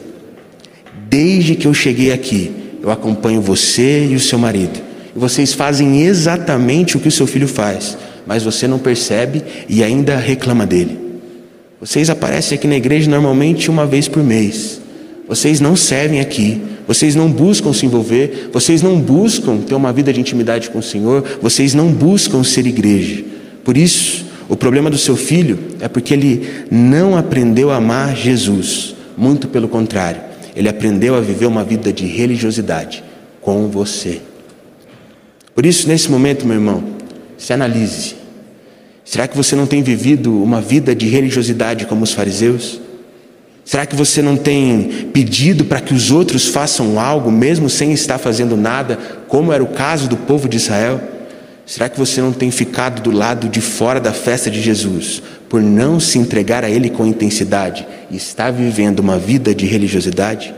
Desde 1.16 1.54
que 1.54 1.66
eu 1.66 1.72
cheguei 1.72 2.12
aqui, 2.12 2.50
eu 2.82 2.90
acompanho 2.90 3.40
você 3.40 4.06
e 4.06 4.14
o 4.14 4.20
seu 4.20 4.38
marido. 4.38 4.78
E 5.16 5.18
vocês 5.18 5.54
fazem 5.54 6.02
exatamente 6.02 6.94
o 6.94 7.00
que 7.00 7.08
o 7.08 7.10
seu 7.10 7.26
filho 7.26 7.48
faz, 7.48 7.96
mas 8.26 8.42
você 8.42 8.68
não 8.68 8.78
percebe 8.78 9.42
e 9.66 9.82
ainda 9.82 10.18
reclama 10.18 10.66
dele. 10.66 10.98
Vocês 11.80 12.10
aparecem 12.10 12.58
aqui 12.58 12.68
na 12.68 12.76
igreja 12.76 13.10
normalmente 13.10 13.70
uma 13.70 13.86
vez 13.86 14.08
por 14.08 14.22
mês. 14.22 14.78
Vocês 15.26 15.58
não 15.58 15.74
servem 15.74 16.20
aqui, 16.20 16.60
vocês 16.86 17.14
não 17.14 17.30
buscam 17.30 17.72
se 17.72 17.86
envolver, 17.86 18.50
vocês 18.52 18.82
não 18.82 19.00
buscam 19.00 19.56
ter 19.56 19.74
uma 19.74 19.94
vida 19.94 20.12
de 20.12 20.20
intimidade 20.20 20.68
com 20.68 20.80
o 20.80 20.82
Senhor, 20.82 21.24
vocês 21.40 21.72
não 21.72 21.88
buscam 21.88 22.44
ser 22.44 22.66
igreja. 22.66 23.24
Por 23.64 23.74
isso, 23.74 24.26
o 24.50 24.56
problema 24.56 24.90
do 24.90 24.98
seu 24.98 25.16
filho 25.16 25.58
é 25.80 25.88
porque 25.88 26.12
ele 26.12 26.46
não 26.70 27.16
aprendeu 27.16 27.70
a 27.70 27.76
amar 27.76 28.14
Jesus. 28.14 28.94
Muito 29.16 29.48
pelo 29.48 29.66
contrário, 29.66 30.25
ele 30.56 30.68
aprendeu 30.70 31.14
a 31.14 31.20
viver 31.20 31.46
uma 31.46 31.62
vida 31.62 31.92
de 31.92 32.06
religiosidade 32.06 33.04
com 33.42 33.68
você. 33.68 34.22
Por 35.54 35.66
isso, 35.66 35.86
nesse 35.86 36.10
momento, 36.10 36.46
meu 36.46 36.56
irmão, 36.56 36.82
se 37.36 37.52
analise. 37.52 38.16
Será 39.04 39.28
que 39.28 39.36
você 39.36 39.54
não 39.54 39.66
tem 39.66 39.82
vivido 39.82 40.42
uma 40.42 40.60
vida 40.60 40.94
de 40.94 41.06
religiosidade 41.06 41.84
como 41.86 42.02
os 42.02 42.12
fariseus? 42.12 42.80
Será 43.64 43.84
que 43.84 43.94
você 43.94 44.22
não 44.22 44.36
tem 44.36 45.10
pedido 45.12 45.64
para 45.64 45.80
que 45.80 45.92
os 45.92 46.10
outros 46.10 46.48
façam 46.48 46.98
algo, 46.98 47.30
mesmo 47.30 47.68
sem 47.68 47.92
estar 47.92 48.16
fazendo 48.16 48.56
nada, 48.56 48.96
como 49.28 49.52
era 49.52 49.62
o 49.62 49.68
caso 49.68 50.08
do 50.08 50.16
povo 50.16 50.48
de 50.48 50.56
Israel? 50.56 51.00
Será 51.66 51.88
que 51.88 51.98
você 51.98 52.20
não 52.20 52.32
tem 52.32 52.48
ficado 52.52 53.02
do 53.02 53.10
lado 53.10 53.48
de 53.48 53.60
fora 53.60 53.98
da 53.98 54.12
festa 54.12 54.48
de 54.48 54.62
Jesus, 54.62 55.20
por 55.48 55.60
não 55.60 55.98
se 55.98 56.16
entregar 56.16 56.62
a 56.62 56.70
Ele 56.70 56.88
com 56.88 57.04
intensidade 57.04 57.84
e 58.08 58.16
estar 58.16 58.52
vivendo 58.52 59.00
uma 59.00 59.18
vida 59.18 59.52
de 59.52 59.66
religiosidade? 59.66 60.54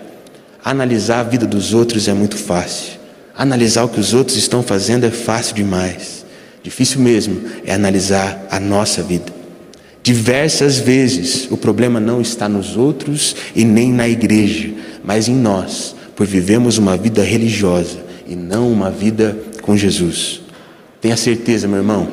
Analisar 0.62 1.20
a 1.20 1.22
vida 1.22 1.46
dos 1.46 1.72
outros 1.72 2.08
é 2.08 2.12
muito 2.12 2.36
fácil. 2.36 2.98
Analisar 3.34 3.84
o 3.84 3.88
que 3.88 3.98
os 3.98 4.12
outros 4.12 4.36
estão 4.36 4.62
fazendo 4.62 5.06
é 5.06 5.10
fácil 5.10 5.54
demais. 5.54 6.26
Difícil 6.62 7.00
mesmo 7.00 7.40
é 7.64 7.72
analisar 7.72 8.46
a 8.50 8.60
nossa 8.60 9.02
vida. 9.02 9.32
Diversas 10.02 10.76
vezes 10.76 11.48
o 11.50 11.56
problema 11.56 11.98
não 11.98 12.20
está 12.20 12.50
nos 12.50 12.76
outros 12.76 13.34
e 13.56 13.64
nem 13.64 13.92
na 13.92 14.06
igreja, 14.06 14.70
mas 15.02 15.26
em 15.26 15.34
nós, 15.34 15.96
por 16.14 16.26
vivemos 16.26 16.76
uma 16.76 16.98
vida 16.98 17.22
religiosa 17.22 17.98
e 18.26 18.36
não 18.36 18.70
uma 18.70 18.90
vida 18.90 19.38
com 19.62 19.74
Jesus. 19.74 20.47
Tenha 21.00 21.16
certeza, 21.16 21.68
meu 21.68 21.78
irmão, 21.78 22.08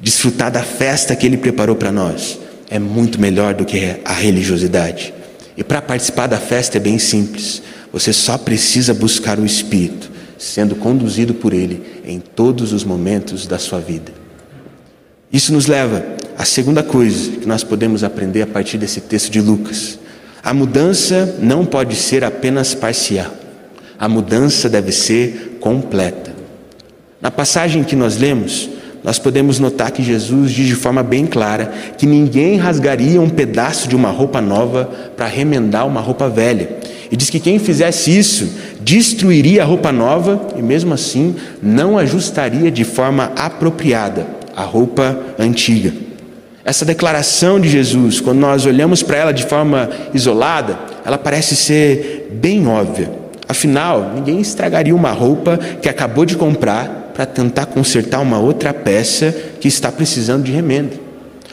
desfrutar 0.00 0.50
da 0.50 0.62
festa 0.62 1.16
que 1.16 1.26
Ele 1.26 1.36
preparou 1.36 1.76
para 1.76 1.90
nós 1.90 2.38
é 2.70 2.78
muito 2.78 3.20
melhor 3.20 3.52
do 3.52 3.64
que 3.64 4.00
a 4.04 4.12
religiosidade. 4.12 5.12
E 5.56 5.64
para 5.64 5.82
participar 5.82 6.28
da 6.28 6.38
festa 6.38 6.78
é 6.78 6.80
bem 6.80 6.98
simples. 6.98 7.60
Você 7.92 8.12
só 8.12 8.38
precisa 8.38 8.94
buscar 8.94 9.40
o 9.40 9.44
Espírito, 9.44 10.08
sendo 10.38 10.76
conduzido 10.76 11.34
por 11.34 11.52
Ele 11.52 11.82
em 12.06 12.20
todos 12.20 12.72
os 12.72 12.84
momentos 12.84 13.46
da 13.46 13.58
sua 13.58 13.80
vida. 13.80 14.12
Isso 15.32 15.52
nos 15.52 15.66
leva 15.66 16.04
à 16.38 16.44
segunda 16.44 16.82
coisa 16.82 17.32
que 17.32 17.46
nós 17.46 17.64
podemos 17.64 18.04
aprender 18.04 18.42
a 18.42 18.46
partir 18.46 18.78
desse 18.78 19.00
texto 19.00 19.30
de 19.30 19.40
Lucas. 19.40 19.98
A 20.42 20.54
mudança 20.54 21.36
não 21.40 21.66
pode 21.66 21.96
ser 21.96 22.22
apenas 22.22 22.74
parcial. 22.74 23.34
A 23.98 24.08
mudança 24.08 24.68
deve 24.68 24.92
ser 24.92 25.58
completa. 25.60 26.29
Na 27.20 27.30
passagem 27.30 27.84
que 27.84 27.94
nós 27.94 28.16
lemos, 28.16 28.70
nós 29.04 29.18
podemos 29.18 29.58
notar 29.58 29.90
que 29.90 30.02
Jesus 30.02 30.52
diz 30.52 30.66
de 30.66 30.74
forma 30.74 31.02
bem 31.02 31.26
clara 31.26 31.70
que 31.98 32.06
ninguém 32.06 32.56
rasgaria 32.56 33.20
um 33.20 33.28
pedaço 33.28 33.88
de 33.88 33.94
uma 33.96 34.10
roupa 34.10 34.40
nova 34.40 34.90
para 35.16 35.26
remendar 35.26 35.86
uma 35.86 36.00
roupa 36.00 36.28
velha. 36.28 36.78
E 37.10 37.16
diz 37.16 37.28
que 37.28 37.40
quem 37.40 37.58
fizesse 37.58 38.16
isso 38.16 38.48
destruiria 38.80 39.62
a 39.62 39.66
roupa 39.66 39.92
nova 39.92 40.48
e, 40.56 40.62
mesmo 40.62 40.94
assim, 40.94 41.34
não 41.62 41.98
ajustaria 41.98 42.70
de 42.70 42.84
forma 42.84 43.32
apropriada 43.36 44.26
a 44.56 44.62
roupa 44.62 45.18
antiga. 45.38 45.92
Essa 46.64 46.84
declaração 46.84 47.58
de 47.58 47.68
Jesus, 47.68 48.20
quando 48.20 48.38
nós 48.38 48.64
olhamos 48.64 49.02
para 49.02 49.16
ela 49.16 49.32
de 49.32 49.44
forma 49.44 49.90
isolada, 50.14 50.78
ela 51.04 51.18
parece 51.18 51.56
ser 51.56 52.28
bem 52.32 52.66
óbvia. 52.66 53.10
Afinal, 53.48 54.12
ninguém 54.14 54.40
estragaria 54.40 54.94
uma 54.94 55.10
roupa 55.10 55.58
que 55.82 55.88
acabou 55.88 56.24
de 56.24 56.36
comprar 56.36 56.99
para 57.14 57.26
tentar 57.26 57.66
consertar 57.66 58.20
uma 58.20 58.38
outra 58.38 58.72
peça 58.72 59.34
que 59.60 59.68
está 59.68 59.90
precisando 59.90 60.44
de 60.44 60.52
remendo. 60.52 60.98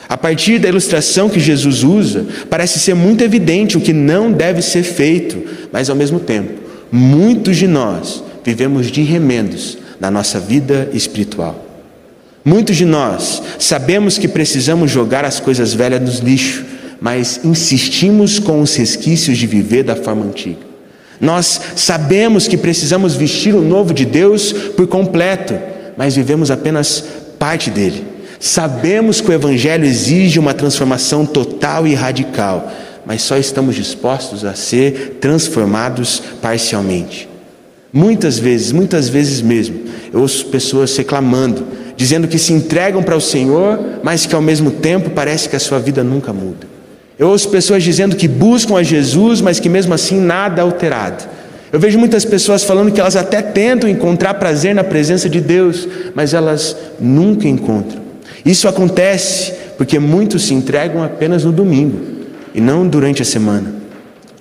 A 0.09 0.15
partir 0.15 0.59
da 0.59 0.69
ilustração 0.69 1.29
que 1.29 1.39
Jesus 1.39 1.83
usa, 1.83 2.25
parece 2.49 2.79
ser 2.79 2.93
muito 2.93 3.23
evidente 3.23 3.77
o 3.77 3.81
que 3.81 3.91
não 3.91 4.31
deve 4.31 4.61
ser 4.61 4.83
feito, 4.83 5.43
mas 5.71 5.89
ao 5.89 5.95
mesmo 5.95 6.19
tempo, 6.19 6.53
muitos 6.91 7.57
de 7.57 7.67
nós 7.67 8.23
vivemos 8.43 8.89
de 8.89 9.01
remendos 9.01 9.77
na 9.99 10.09
nossa 10.09 10.39
vida 10.39 10.89
espiritual. 10.93 11.65
Muitos 12.45 12.77
de 12.77 12.85
nós 12.85 13.43
sabemos 13.59 14.17
que 14.17 14.27
precisamos 14.27 14.89
jogar 14.89 15.25
as 15.25 15.39
coisas 15.39 15.73
velhas 15.73 16.01
nos 16.01 16.19
lixo, 16.19 16.63
mas 17.01 17.41
insistimos 17.43 18.39
com 18.39 18.61
os 18.61 18.73
resquícios 18.75 19.37
de 19.37 19.45
viver 19.45 19.83
da 19.83 19.97
forma 19.97 20.25
antiga. 20.25 20.66
Nós 21.19 21.59
sabemos 21.75 22.47
que 22.47 22.57
precisamos 22.57 23.15
vestir 23.15 23.55
o 23.55 23.61
novo 23.61 23.93
de 23.93 24.05
Deus 24.05 24.51
por 24.51 24.87
completo, 24.87 25.55
mas 25.97 26.15
vivemos 26.15 26.51
apenas 26.51 27.03
parte 27.39 27.69
dele. 27.69 28.05
Sabemos 28.39 29.19
que 29.19 29.29
o 29.29 29.33
Evangelho 29.33 29.85
exige 29.85 30.37
uma 30.39 30.53
transformação 30.53 31.25
total 31.25 31.87
e 31.87 31.95
radical, 31.95 32.71
mas 33.05 33.23
só 33.23 33.37
estamos 33.37 33.75
dispostos 33.75 34.45
a 34.45 34.53
ser 34.53 35.17
transformados 35.19 36.21
parcialmente. 36.41 37.27
Muitas 37.91 38.37
vezes, 38.37 38.71
muitas 38.71 39.09
vezes 39.09 39.41
mesmo, 39.41 39.79
eu 40.13 40.21
ouço 40.21 40.45
pessoas 40.47 40.95
reclamando 40.95 41.65
dizendo 41.97 42.27
que 42.27 42.37
se 42.37 42.53
entregam 42.53 43.01
para 43.01 43.17
o 43.17 43.21
Senhor, 43.21 43.99
mas 44.03 44.27
que 44.27 44.35
ao 44.35 44.41
mesmo 44.41 44.69
tempo 44.69 45.09
parece 45.09 45.49
que 45.49 45.55
a 45.55 45.59
sua 45.59 45.79
vida 45.79 46.03
nunca 46.03 46.31
muda. 46.31 46.76
Eu 47.19 47.29
ouço 47.29 47.49
pessoas 47.49 47.83
dizendo 47.83 48.15
que 48.15 48.27
buscam 48.27 48.77
a 48.77 48.83
Jesus, 48.83 49.41
mas 49.41 49.59
que 49.59 49.69
mesmo 49.69 49.93
assim 49.93 50.19
nada 50.19 50.61
alterado. 50.61 51.23
Eu 51.71 51.79
vejo 51.79 51.99
muitas 51.99 52.23
pessoas 52.23 52.63
falando 52.63 52.91
que 52.91 52.99
elas 52.99 53.15
até 53.15 53.41
tentam 53.41 53.89
encontrar 53.89 54.35
prazer 54.35 54.73
na 54.73 54.83
presença 54.83 55.27
de 55.27 55.41
Deus, 55.41 55.87
mas 56.13 56.33
elas 56.33 56.75
nunca 56.99 57.47
encontram. 57.47 58.01
Isso 58.45 58.67
acontece 58.67 59.53
porque 59.77 59.99
muitos 59.99 60.43
se 60.45 60.53
entregam 60.53 61.03
apenas 61.03 61.43
no 61.43 61.51
domingo 61.51 61.99
e 62.53 62.61
não 62.61 62.87
durante 62.87 63.21
a 63.21 63.25
semana. 63.25 63.73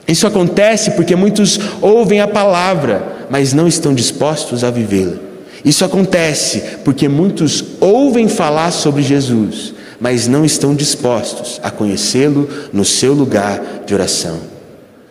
Isso 0.07 0.27
acontece 0.27 0.93
porque 0.93 1.17
muitos 1.17 1.59
ouvem 1.81 2.21
a 2.21 2.29
palavra, 2.29 3.27
mas 3.29 3.53
não 3.53 3.67
estão 3.67 3.93
dispostos 3.93 4.63
a 4.63 4.71
vivê-la. 4.71 5.17
Isso 5.65 5.85
acontece 5.85 6.63
porque 6.85 7.09
muitos 7.09 7.65
ouvem 7.81 8.29
falar 8.29 8.71
sobre 8.71 9.03
Jesus, 9.03 9.75
mas 10.01 10.27
não 10.27 10.45
estão 10.45 10.75
dispostos 10.75 11.61
a 11.63 11.71
conhecê-lo 11.71 12.49
no 12.73 12.85
seu 12.85 13.13
lugar 13.15 13.83
de 13.87 13.95
oração. 13.95 14.39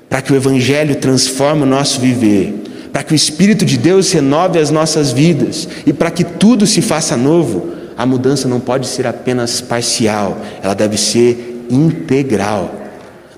Para 0.10 0.22
que 0.22 0.32
o 0.32 0.36
Evangelho 0.36 0.96
transforme 0.96 1.64
o 1.64 1.66
nosso 1.66 2.00
viver, 2.00 2.54
para 2.94 3.04
que 3.04 3.14
o 3.14 3.16
Espírito 3.16 3.66
de 3.66 3.78
Deus 3.78 4.12
renove 4.12 4.58
as 4.58 4.70
nossas 4.70 5.12
vidas 5.12 5.68
e 5.86 5.92
para 5.92 6.12
que 6.12 6.24
tudo 6.24 6.66
se 6.66 6.82
faça 6.82 7.18
novo, 7.18 7.74
a 7.98 8.06
mudança 8.06 8.48
não 8.48 8.60
pode 8.60 8.88
ser 8.88 9.08
apenas 9.08 9.62
parcial, 9.62 10.38
ela 10.62 10.74
deve 10.74 10.98
ser 10.98 11.66
integral. 11.70 12.74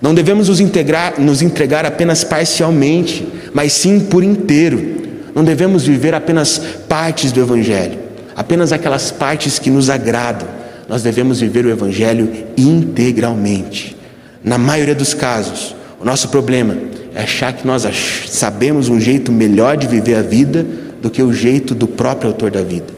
Não 0.02 0.14
devemos 0.14 0.48
nos, 0.48 0.60
integrar, 0.60 1.20
nos 1.20 1.42
entregar 1.42 1.86
apenas 1.86 2.24
parcialmente, 2.24 3.28
mas 3.54 3.74
sim 3.74 4.00
por 4.00 4.24
inteiro. 4.24 4.98
Não 5.34 5.44
devemos 5.44 5.86
viver 5.86 6.14
apenas 6.14 6.62
partes 6.88 7.32
do 7.32 7.40
Evangelho, 7.40 7.98
apenas 8.36 8.72
aquelas 8.72 9.12
partes 9.12 9.58
que 9.58 9.70
nos 9.70 9.90
agradam. 9.90 10.48
Nós 10.88 11.04
devemos 11.04 11.40
viver 11.40 11.66
o 11.66 11.70
Evangelho 11.70 12.32
integralmente. 12.56 13.96
Na 14.44 14.58
maioria 14.58 14.96
dos 14.96 15.14
casos, 15.14 15.76
o 16.00 16.06
nosso 16.06 16.30
problema 16.30 16.78
é 17.14 17.24
achar 17.24 17.52
que 17.54 17.66
nós 17.66 17.86
sabemos 18.28 18.90
um 18.90 19.00
jeito 19.00 19.32
melhor 19.32 19.76
de 19.76 19.88
viver 19.88 20.16
a 20.16 20.22
vida 20.22 20.66
do 21.02 21.10
que 21.10 21.22
o 21.22 21.34
jeito 21.34 21.76
do 21.76 21.88
próprio 21.88 22.30
autor 22.30 22.52
da 22.52 22.62
vida. 22.62 22.96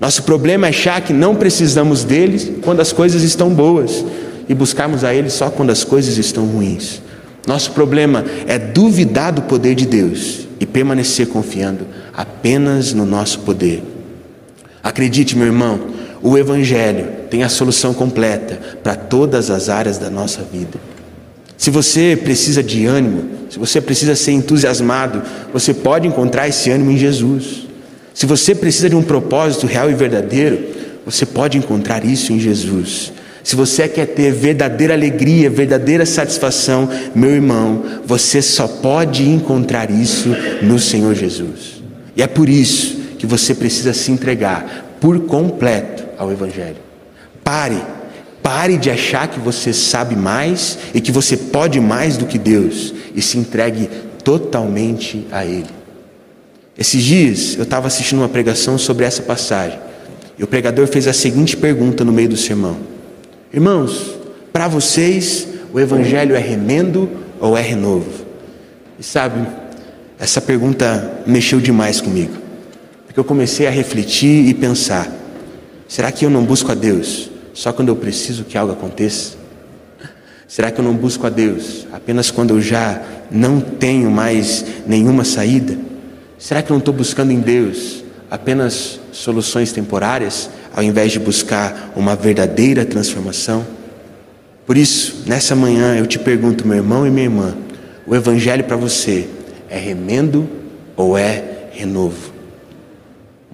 Nosso 0.00 0.24
problema 0.24 0.66
é 0.66 0.70
achar 0.70 1.00
que 1.00 1.12
não 1.12 1.34
precisamos 1.34 2.04
deles 2.04 2.50
quando 2.62 2.80
as 2.80 2.92
coisas 2.92 3.22
estão 3.22 3.50
boas 3.50 4.04
e 4.48 4.54
buscarmos 4.54 5.04
a 5.04 5.14
Ele 5.14 5.30
só 5.30 5.48
quando 5.48 5.70
as 5.70 5.84
coisas 5.84 6.18
estão 6.18 6.44
ruins. 6.44 7.00
Nosso 7.46 7.70
problema 7.70 8.24
é 8.46 8.58
duvidar 8.58 9.32
do 9.32 9.42
poder 9.42 9.74
de 9.74 9.86
Deus 9.86 10.46
e 10.60 10.66
permanecer 10.66 11.28
confiando 11.28 11.86
apenas 12.12 12.92
no 12.92 13.06
nosso 13.06 13.40
poder. 13.40 13.82
Acredite, 14.82 15.36
meu 15.36 15.46
irmão, 15.46 15.80
o 16.26 16.36
Evangelho 16.36 17.06
tem 17.30 17.44
a 17.44 17.48
solução 17.48 17.94
completa 17.94 18.58
para 18.82 18.96
todas 18.96 19.48
as 19.48 19.68
áreas 19.68 19.96
da 19.96 20.10
nossa 20.10 20.42
vida. 20.42 20.76
Se 21.56 21.70
você 21.70 22.18
precisa 22.20 22.64
de 22.64 22.84
ânimo, 22.84 23.30
se 23.48 23.60
você 23.60 23.80
precisa 23.80 24.16
ser 24.16 24.32
entusiasmado, 24.32 25.22
você 25.52 25.72
pode 25.72 26.08
encontrar 26.08 26.48
esse 26.48 26.68
ânimo 26.68 26.90
em 26.90 26.98
Jesus. 26.98 27.68
Se 28.12 28.26
você 28.26 28.56
precisa 28.56 28.90
de 28.90 28.96
um 28.96 29.04
propósito 29.04 29.68
real 29.68 29.88
e 29.88 29.94
verdadeiro, 29.94 30.58
você 31.04 31.24
pode 31.24 31.58
encontrar 31.58 32.04
isso 32.04 32.32
em 32.32 32.40
Jesus. 32.40 33.12
Se 33.44 33.54
você 33.54 33.86
quer 33.86 34.06
ter 34.06 34.32
verdadeira 34.32 34.94
alegria, 34.94 35.48
verdadeira 35.48 36.04
satisfação, 36.04 36.90
meu 37.14 37.30
irmão, 37.30 37.84
você 38.04 38.42
só 38.42 38.66
pode 38.66 39.28
encontrar 39.28 39.92
isso 39.92 40.30
no 40.60 40.80
Senhor 40.80 41.14
Jesus. 41.14 41.80
E 42.16 42.22
é 42.22 42.26
por 42.26 42.48
isso 42.48 42.96
que 43.16 43.26
você 43.26 43.54
precisa 43.54 43.92
se 43.92 44.10
entregar 44.10 44.96
por 45.00 45.20
completo 45.20 46.05
ao 46.18 46.30
Evangelho. 46.32 46.78
Pare, 47.42 47.80
pare 48.42 48.76
de 48.76 48.90
achar 48.90 49.28
que 49.28 49.38
você 49.40 49.72
sabe 49.72 50.16
mais 50.16 50.78
e 50.94 51.00
que 51.00 51.12
você 51.12 51.36
pode 51.36 51.80
mais 51.80 52.16
do 52.16 52.26
que 52.26 52.38
Deus 52.38 52.94
e 53.14 53.22
se 53.22 53.38
entregue 53.38 53.88
totalmente 54.22 55.26
a 55.30 55.44
Ele. 55.44 55.70
Esses 56.78 57.02
dias 57.02 57.56
eu 57.56 57.62
estava 57.62 57.86
assistindo 57.86 58.18
uma 58.18 58.28
pregação 58.28 58.76
sobre 58.76 59.04
essa 59.04 59.22
passagem 59.22 59.78
e 60.38 60.44
o 60.44 60.46
pregador 60.46 60.86
fez 60.86 61.06
a 61.06 61.12
seguinte 61.12 61.56
pergunta 61.56 62.04
no 62.04 62.12
meio 62.12 62.28
do 62.28 62.36
sermão. 62.36 62.76
Irmãos, 63.52 64.14
para 64.52 64.68
vocês 64.68 65.48
o 65.72 65.80
Evangelho 65.80 66.34
é 66.34 66.38
remendo 66.38 67.08
ou 67.40 67.56
é 67.56 67.62
renovo? 67.62 68.26
E 68.98 69.02
sabe, 69.02 69.46
essa 70.18 70.40
pergunta 70.40 71.22
mexeu 71.26 71.60
demais 71.60 72.00
comigo, 72.00 72.34
porque 73.06 73.20
eu 73.20 73.24
comecei 73.24 73.66
a 73.66 73.70
refletir 73.70 74.48
e 74.48 74.54
pensar: 74.54 75.10
será 75.88 76.10
que 76.12 76.24
eu 76.24 76.30
não 76.30 76.44
busco 76.44 76.70
a 76.70 76.74
Deus 76.74 77.30
só 77.54 77.72
quando 77.72 77.88
eu 77.88 77.96
preciso 77.96 78.44
que 78.44 78.58
algo 78.58 78.72
aconteça? 78.72 79.36
Será 80.48 80.70
que 80.70 80.80
eu 80.80 80.84
não 80.84 80.94
busco 80.94 81.26
a 81.26 81.30
Deus 81.30 81.86
apenas 81.92 82.30
quando 82.30 82.50
eu 82.50 82.60
já 82.60 83.02
não 83.30 83.60
tenho 83.60 84.10
mais 84.10 84.64
nenhuma 84.86 85.24
saída? 85.24 85.76
Será 86.38 86.62
que 86.62 86.70
eu 86.70 86.74
não 86.74 86.78
estou 86.78 86.94
buscando 86.94 87.32
em 87.32 87.40
Deus 87.40 88.04
apenas 88.30 89.00
soluções 89.10 89.72
temporárias, 89.72 90.50
ao 90.74 90.82
invés 90.82 91.12
de 91.12 91.18
buscar 91.18 91.92
uma 91.96 92.14
verdadeira 92.14 92.84
transformação? 92.84 93.66
Por 94.66 94.76
isso, 94.76 95.24
nessa 95.26 95.56
manhã 95.56 95.96
eu 95.96 96.06
te 96.06 96.18
pergunto, 96.18 96.66
meu 96.66 96.76
irmão 96.76 97.06
e 97.06 97.10
minha 97.10 97.26
irmã, 97.26 97.56
o 98.06 98.14
Evangelho 98.14 98.64
para 98.64 98.76
você 98.76 99.28
é 99.68 99.78
remendo 99.78 100.48
ou 100.96 101.18
é 101.18 101.68
renovo? 101.72 102.35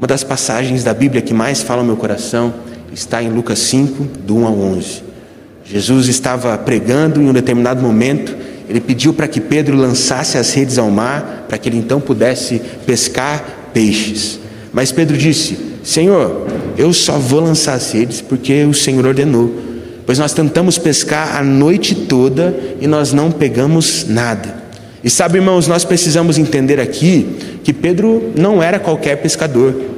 Uma 0.03 0.09
das 0.09 0.25
passagens 0.25 0.83
da 0.83 0.93
Bíblia 0.93 1.23
que 1.23 1.33
mais 1.33 1.63
fala 1.63 1.81
ao 1.81 1.87
meu 1.87 1.95
coração 1.95 2.53
está 2.93 3.23
em 3.23 3.29
Lucas 3.29 3.61
5, 3.61 4.03
do 4.27 4.37
1 4.37 4.47
ao 4.47 4.59
11. 4.59 5.05
Jesus 5.65 6.09
estava 6.09 6.59
pregando 6.59 7.23
em 7.23 7.29
um 7.29 7.33
determinado 7.33 7.81
momento, 7.81 8.37
ele 8.69 8.81
pediu 8.81 9.15
para 9.15 9.29
que 9.29 9.41
Pedro 9.41 9.77
lançasse 9.77 10.37
as 10.37 10.53
redes 10.55 10.77
ao 10.77 10.91
mar, 10.91 11.47
para 11.49 11.57
que 11.57 11.69
ele 11.69 11.79
então 11.79 12.01
pudesse 12.01 12.61
pescar 12.85 13.71
peixes. 13.73 14.41
Mas 14.73 14.91
Pedro 14.91 15.17
disse: 15.17 15.57
Senhor, 15.85 16.49
eu 16.77 16.93
só 16.93 17.17
vou 17.17 17.39
lançar 17.39 17.75
as 17.75 17.93
redes 17.93 18.21
porque 18.21 18.65
o 18.65 18.75
Senhor 18.75 19.07
ordenou. 19.07 19.55
Pois 20.05 20.19
nós 20.19 20.33
tentamos 20.33 20.79
pescar 20.79 21.37
a 21.37 21.45
noite 21.45 21.95
toda 21.95 22.53
e 22.81 22.89
nós 22.89 23.13
não 23.13 23.31
pegamos 23.31 24.05
nada. 24.09 24.63
E 25.05 25.09
sabe, 25.09 25.39
irmãos, 25.39 25.69
nós 25.69 25.85
precisamos 25.85 26.39
entender 26.39 26.81
aqui 26.81 27.37
que 27.63 27.73
Pedro 27.73 28.33
não 28.37 28.61
era 28.61 28.81
qualquer 28.81 29.17
pescador. 29.17 29.92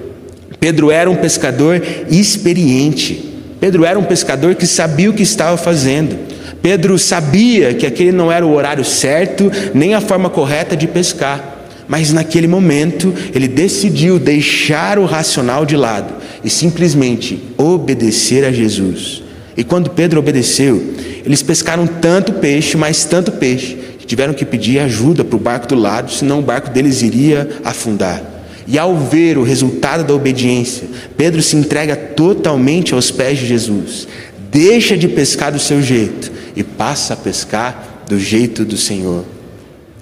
Pedro 0.65 0.91
era 0.91 1.11
um 1.11 1.17
pescador 1.17 1.83
experiente. 2.11 3.23
Pedro 3.61 3.85
era 3.85 3.99
um 3.99 4.03
pescador 4.03 4.55
que 4.55 4.67
sabia 4.67 5.11
o 5.11 5.13
que 5.13 5.23
estava 5.23 5.59
fazendo. 5.59 6.17
Pedro 6.63 6.99
sabia 6.99 7.75
que 7.75 7.85
aquele 7.85 8.13
não 8.13 8.33
era 8.33 8.47
o 8.47 8.55
horário 8.55 8.83
certo, 8.83 9.53
nem 9.75 9.93
a 9.93 10.01
forma 10.01 10.31
correta 10.31 10.75
de 10.75 10.87
pescar. 10.87 11.67
Mas 11.87 12.15
naquele 12.15 12.47
momento 12.47 13.13
ele 13.35 13.47
decidiu 13.47 14.19
deixar 14.19 14.99
o 14.99 15.05
racional 15.05 15.67
de 15.67 15.77
lado 15.77 16.15
e 16.43 16.49
simplesmente 16.49 17.45
obedecer 17.59 18.43
a 18.43 18.51
Jesus. 18.51 19.23
E 19.55 19.63
quando 19.63 19.91
Pedro 19.91 20.19
obedeceu, 20.19 20.83
eles 21.27 21.43
pescaram 21.43 21.87
tanto 21.87 22.33
peixe, 22.33 22.75
mas 22.75 23.05
tanto 23.05 23.33
peixe, 23.33 23.77
que 23.99 24.07
tiveram 24.07 24.33
que 24.33 24.47
pedir 24.47 24.79
ajuda 24.79 25.27
para 25.27 25.37
o 25.37 25.41
barco 25.41 25.67
do 25.67 25.75
lado, 25.75 26.11
senão 26.11 26.39
o 26.39 26.43
barco 26.43 26.71
deles 26.71 27.03
iria 27.03 27.51
afundar. 27.63 28.34
E 28.67 28.79
ao 28.79 28.97
ver 28.97 29.37
o 29.37 29.43
resultado 29.43 30.05
da 30.05 30.15
obediência, 30.15 30.89
Pedro 31.17 31.43
se 31.43 31.57
entrega 31.57 31.95
totalmente 31.95 32.95
aos 32.95 33.11
pés 33.11 33.39
de 33.39 33.47
Jesus, 33.47 34.09
deixa 34.51 34.97
de 34.97 35.09
pescar 35.09 35.53
do 35.53 35.59
seu 35.59 35.83
jeito 35.83 36.33
e 36.57 36.63
passa 36.63 37.15
a 37.15 37.17
pescar 37.17 38.05
do 38.09 38.19
jeito 38.19 38.65
do 38.65 38.77
Senhor. 38.77 39.25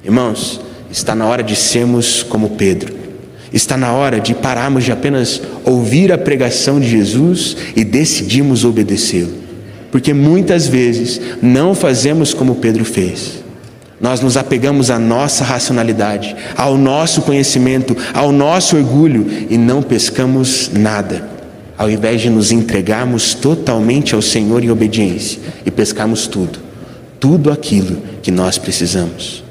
Irmãos, 0.05 0.61
está 0.91 1.15
na 1.15 1.27
hora 1.27 1.43
de 1.43 1.57
sermos 1.57 2.23
como 2.23 2.51
Pedro. 2.51 2.95
Está 3.53 3.77
na 3.77 3.93
hora 3.93 4.19
de 4.19 4.35
pararmos 4.35 4.85
de 4.85 4.93
apenas 4.93 5.41
ouvir 5.65 6.11
a 6.11 6.19
pregação 6.19 6.81
de 6.81 6.89
Jesus 6.89 7.57
e 7.77 7.85
decidirmos 7.85 8.65
obedecê-lo. 8.65 9.35
Porque 9.91 10.15
muitas 10.15 10.67
vezes 10.67 11.21
não 11.43 11.75
fazemos 11.75 12.33
como 12.33 12.57
Pedro 12.57 12.85
fez. 12.85 13.42
Nós 14.03 14.21
nos 14.21 14.37
apegamos 14.37 14.91
à 14.91 14.99
nossa 14.99 15.45
racionalidade, 15.45 16.35
ao 16.57 16.77
nosso 16.77 17.23
conhecimento, 17.23 17.97
ao 18.13 18.33
nosso 18.33 18.77
orgulho 18.77 19.25
e 19.49 19.57
não 19.57 19.81
pescamos 19.81 20.73
nada, 20.75 21.29
ao 21.79 21.89
invés 21.89 22.21
de 22.21 22.29
nos 22.29 22.51
entregarmos 22.51 23.33
totalmente 23.33 24.13
ao 24.13 24.21
Senhor 24.21 24.65
em 24.65 24.73
obediência 24.73 25.39
e 25.65 25.71
pescarmos 25.71 26.27
tudo, 26.27 26.59
tudo 27.21 27.53
aquilo 27.53 27.97
que 28.21 28.33
nós 28.33 28.59
precisamos. 28.59 29.45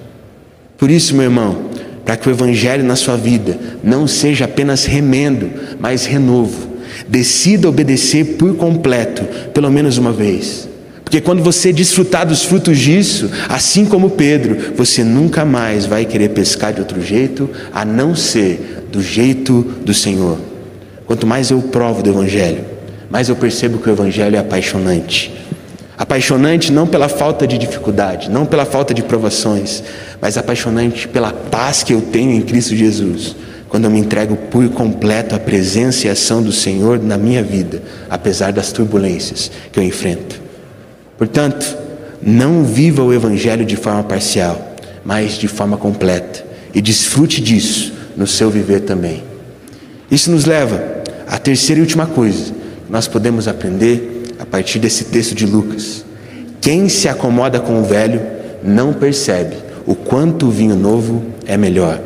Por 0.78 0.92
isso, 0.92 1.16
meu 1.16 1.24
irmão, 1.24 1.70
para 2.04 2.18
que 2.18 2.28
o 2.28 2.32
Evangelho 2.32 2.84
na 2.84 2.98
sua 2.98 3.16
vida 3.16 3.58
não 3.82 4.06
seja 4.06 4.44
apenas 4.44 4.84
remendo, 4.84 5.50
mas 5.80 6.06
renovo. 6.06 6.72
Decida 7.08 7.70
obedecer 7.70 8.36
por 8.36 8.58
completo, 8.58 9.24
pelo 9.54 9.72
menos 9.72 9.98
uma 9.98 10.12
vez. 10.12 10.68
Porque 11.12 11.20
quando 11.20 11.44
você 11.44 11.74
desfrutar 11.74 12.26
dos 12.26 12.46
frutos 12.46 12.80
disso, 12.80 13.30
assim 13.50 13.84
como 13.84 14.12
Pedro, 14.12 14.76
você 14.78 15.04
nunca 15.04 15.44
mais 15.44 15.86
vai 15.86 16.06
querer 16.06 16.30
pescar 16.30 16.72
de 16.72 16.80
outro 16.80 17.02
jeito, 17.02 17.50
a 17.74 17.84
não 17.84 18.16
ser 18.16 18.86
do 18.90 19.04
jeito 19.04 19.62
do 19.84 19.94
Senhor. 19.94 20.38
Quanto 21.06 21.28
mais 21.28 21.52
eu 21.52 21.62
provo 21.64 22.02
do 22.02 22.10
Evangelho, 22.10 22.64
mais 23.10 23.28
eu 23.28 23.36
percebo 23.36 23.78
que 23.80 23.90
o 23.90 23.92
Evangelho 23.92 24.38
é 24.38 24.40
apaixonante. 24.40 25.34
Apaixonante 25.98 26.72
não 26.72 26.88
pela 26.88 27.10
falta 27.10 27.46
de 27.46 27.58
dificuldade, 27.58 28.32
não 28.32 28.46
pela 28.46 28.64
falta 28.64 28.94
de 28.94 29.04
provações, 29.04 29.84
mas 30.22 30.38
apaixonante 30.38 31.10
pela 31.10 31.34
paz 31.34 31.84
que 31.84 31.94
eu 31.94 32.00
tenho 32.00 32.32
em 32.32 32.42
Cristo 32.42 32.74
Jesus, 32.74 33.36
quando 33.68 33.84
eu 33.84 33.92
me 33.92 34.00
entrego 34.00 34.38
por 34.50 34.70
completo 34.70 35.36
à 35.36 35.40
presença 35.40 36.08
e 36.08 36.10
ação 36.10 36.42
do 36.42 36.54
Senhor 36.54 37.04
na 37.04 37.18
minha 37.18 37.44
vida, 37.44 37.84
apesar 38.10 38.54
das 38.54 38.72
turbulências 38.72 39.52
que 39.74 39.78
eu 39.78 39.84
enfrento. 39.84 40.51
Portanto, 41.22 41.78
não 42.20 42.64
viva 42.64 43.04
o 43.04 43.14
Evangelho 43.14 43.64
de 43.64 43.76
forma 43.76 44.02
parcial, 44.02 44.74
mas 45.06 45.34
de 45.34 45.48
forma 45.48 45.78
completa, 45.78 46.44
e 46.74 46.82
desfrute 46.82 47.40
disso 47.40 47.94
no 48.18 48.26
seu 48.26 48.50
viver 48.50 48.80
também. 48.80 49.22
Isso 50.10 50.32
nos 50.32 50.46
leva 50.46 50.84
à 51.28 51.38
terceira 51.38 51.78
e 51.78 51.84
última 51.84 52.08
coisa 52.08 52.46
que 52.46 52.92
nós 52.92 53.08
podemos 53.08 53.48
aprender 53.48 54.34
a 54.40 54.48
partir 54.48 54.80
desse 54.80 55.04
texto 55.04 55.36
de 55.36 55.46
Lucas. 55.46 56.04
Quem 56.60 56.90
se 56.90 57.08
acomoda 57.08 57.60
com 57.60 57.80
o 57.80 57.84
velho 57.84 58.20
não 58.64 58.92
percebe 58.92 59.58
o 59.86 59.94
quanto 59.94 60.48
o 60.48 60.52
vinho 60.52 60.76
novo 60.76 61.24
é 61.46 61.56
melhor. 61.56 62.02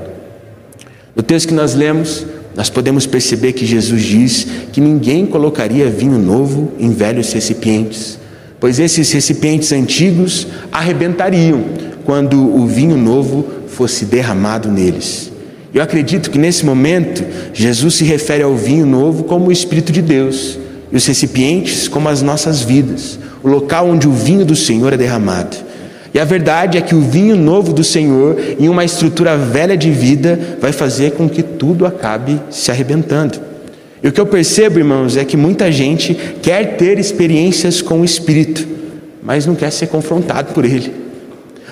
No 1.16 1.24
texto 1.24 1.48
que 1.48 1.54
nós 1.54 1.74
lemos, 1.74 2.26
nós 2.54 2.70
podemos 2.70 3.06
perceber 3.06 3.54
que 3.54 3.66
Jesus 3.66 4.04
diz 4.04 4.46
que 4.74 4.82
ninguém 4.82 5.26
colocaria 5.26 5.90
vinho 5.90 6.20
novo 6.20 6.74
em 6.78 6.92
velhos 6.92 7.32
recipientes, 7.32 8.20
pois 8.66 8.80
esses 8.80 9.12
recipientes 9.12 9.72
antigos 9.72 10.48
arrebentariam 10.72 11.66
quando 12.04 12.36
o 12.36 12.66
vinho 12.66 12.98
novo 12.98 13.46
fosse 13.68 14.06
derramado 14.06 14.72
neles. 14.72 15.32
Eu 15.72 15.84
acredito 15.84 16.32
que 16.32 16.40
nesse 16.40 16.66
momento 16.66 17.24
Jesus 17.54 17.94
se 17.94 18.04
refere 18.04 18.42
ao 18.42 18.56
vinho 18.56 18.84
novo 18.84 19.26
como 19.26 19.50
o 19.50 19.52
Espírito 19.52 19.92
de 19.92 20.02
Deus 20.02 20.58
e 20.92 20.98
os 20.98 21.06
recipientes 21.06 21.88
como 21.88 22.10
as 22.10 22.24
nossas 22.24 22.64
vidas, 22.64 23.20
o 23.44 23.48
local 23.48 23.88
onde 23.88 24.08
o 24.08 24.12
vinho 24.12 24.44
do 24.44 24.56
Senhor 24.56 24.92
é 24.94 24.98
derramado. 24.98 25.56
E 26.12 26.20
a 26.20 26.26
verdade 26.26 26.80
é 26.80 26.82
que 26.82 26.96
o 26.96 27.02
vinho 27.02 27.36
novo 27.36 27.72
do 27.72 27.84
Senhor, 27.84 28.36
em 28.60 28.68
uma 28.68 28.84
estrutura 28.84 29.38
velha 29.38 29.78
de 29.78 29.92
vida, 29.92 30.58
vai 30.60 30.72
fazer 30.72 31.12
com 31.12 31.30
que 31.30 31.44
tudo 31.44 31.86
acabe 31.86 32.42
se 32.50 32.72
arrebentando. 32.72 33.40
E 34.06 34.08
o 34.08 34.12
que 34.12 34.22
eu 34.22 34.28
percebo, 34.28 34.78
irmãos, 34.78 35.18
é 35.18 35.26
que 35.26 35.36
muita 35.36 35.72
gente 35.72 36.14
quer 36.40 36.78
ter 36.78 37.00
experiências 37.00 37.82
com 37.82 38.02
o 38.02 38.06
Espírito, 38.06 38.68
mas 39.24 39.48
não 39.48 39.56
quer 39.56 39.72
ser 39.72 39.88
confrontado 39.88 40.54
por 40.54 40.64
ele. 40.64 40.94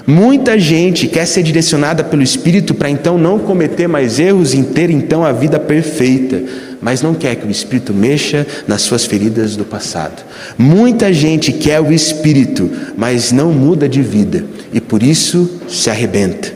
Muita 0.08 0.58
gente 0.58 1.08
quer 1.08 1.28
ser 1.28 1.44
direcionada 1.44 2.04
pelo 2.04 2.24
Espírito 2.24 2.74
para 2.74 2.90
então 2.90 3.20
não 3.20 3.38
cometer 3.38 3.88
mais 3.88 4.18
erros 4.18 4.56
e 4.56 4.64
ter 4.64 4.90
então 4.90 5.24
a 5.24 5.32
vida 5.32 5.60
perfeita 5.60 6.44
mas 6.82 7.02
não 7.02 7.14
quer 7.14 7.38
que 7.38 7.48
o 7.48 7.50
Espírito 7.50 7.94
mexa 7.94 8.46
nas 8.68 8.82
suas 8.82 9.06
feridas 9.06 9.56
do 9.56 9.64
passado. 9.64 10.22
Muita 10.58 11.14
gente 11.14 11.54
quer 11.54 11.80
o 11.80 11.94
Espírito, 11.94 12.70
mas 12.98 13.32
não 13.32 13.54
muda 13.54 13.88
de 13.88 14.02
vida 14.02 14.44
e 14.74 14.82
por 14.82 15.02
isso 15.02 15.62
se 15.70 15.90
arrebenta. 15.90 16.52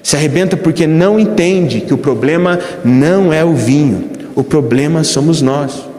Se 0.00 0.14
arrebenta 0.14 0.56
porque 0.56 0.86
não 0.86 1.18
entende 1.18 1.80
que 1.80 1.92
o 1.92 1.98
problema 1.98 2.60
não 2.84 3.32
é 3.32 3.44
o 3.44 3.54
vinho, 3.54 4.13
o 4.34 4.42
problema 4.42 5.04
somos 5.04 5.40
nós. 5.40 5.94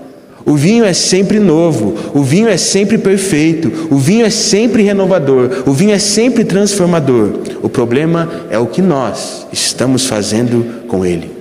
O 0.46 0.56
vinho 0.56 0.86
é 0.86 0.94
sempre 0.94 1.40
novo, 1.40 1.96
o 2.14 2.22
vinho 2.22 2.48
é 2.48 2.56
sempre 2.56 3.00
perfeito, 3.00 3.88
o 3.90 3.98
vinho 3.98 4.24
é 4.24 4.30
sempre 4.30 4.84
renovador, 4.84 5.64
o 5.66 5.74
vinho 5.74 5.92
é 5.92 5.98
sempre 5.98 6.46
transformador. 6.46 7.40
O 7.64 7.70
problema 7.70 8.30
é 8.52 8.60
o 8.60 8.68
que 8.68 8.82
nós 8.82 9.48
estamos 9.52 10.06
fazendo 10.06 10.86
com 10.88 11.04
ele. 11.04 11.32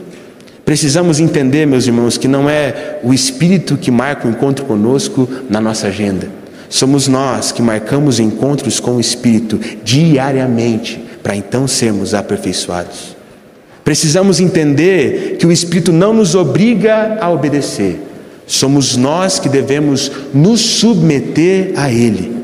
Precisamos 0.64 1.20
entender, 1.20 1.66
meus 1.66 1.86
irmãos, 1.86 2.16
que 2.16 2.26
não 2.26 2.48
é 2.48 2.98
o 3.02 3.12
Espírito 3.12 3.76
que 3.76 3.90
marca 3.90 4.26
o 4.26 4.30
encontro 4.30 4.64
conosco 4.64 5.28
na 5.50 5.60
nossa 5.60 5.88
agenda. 5.88 6.28
Somos 6.70 7.06
nós 7.06 7.52
que 7.52 7.60
marcamos 7.60 8.18
encontros 8.18 8.80
com 8.80 8.92
o 8.92 9.00
Espírito 9.00 9.60
diariamente, 9.84 11.04
para 11.22 11.36
então 11.36 11.68
sermos 11.68 12.14
aperfeiçoados. 12.14 13.13
Precisamos 13.84 14.40
entender 14.40 15.36
que 15.38 15.46
o 15.46 15.52
Espírito 15.52 15.92
não 15.92 16.14
nos 16.14 16.34
obriga 16.34 17.18
a 17.20 17.30
obedecer, 17.30 18.00
somos 18.46 18.96
nós 18.96 19.38
que 19.38 19.48
devemos 19.48 20.10
nos 20.32 20.60
submeter 20.60 21.72
a 21.76 21.92
Ele. 21.92 22.34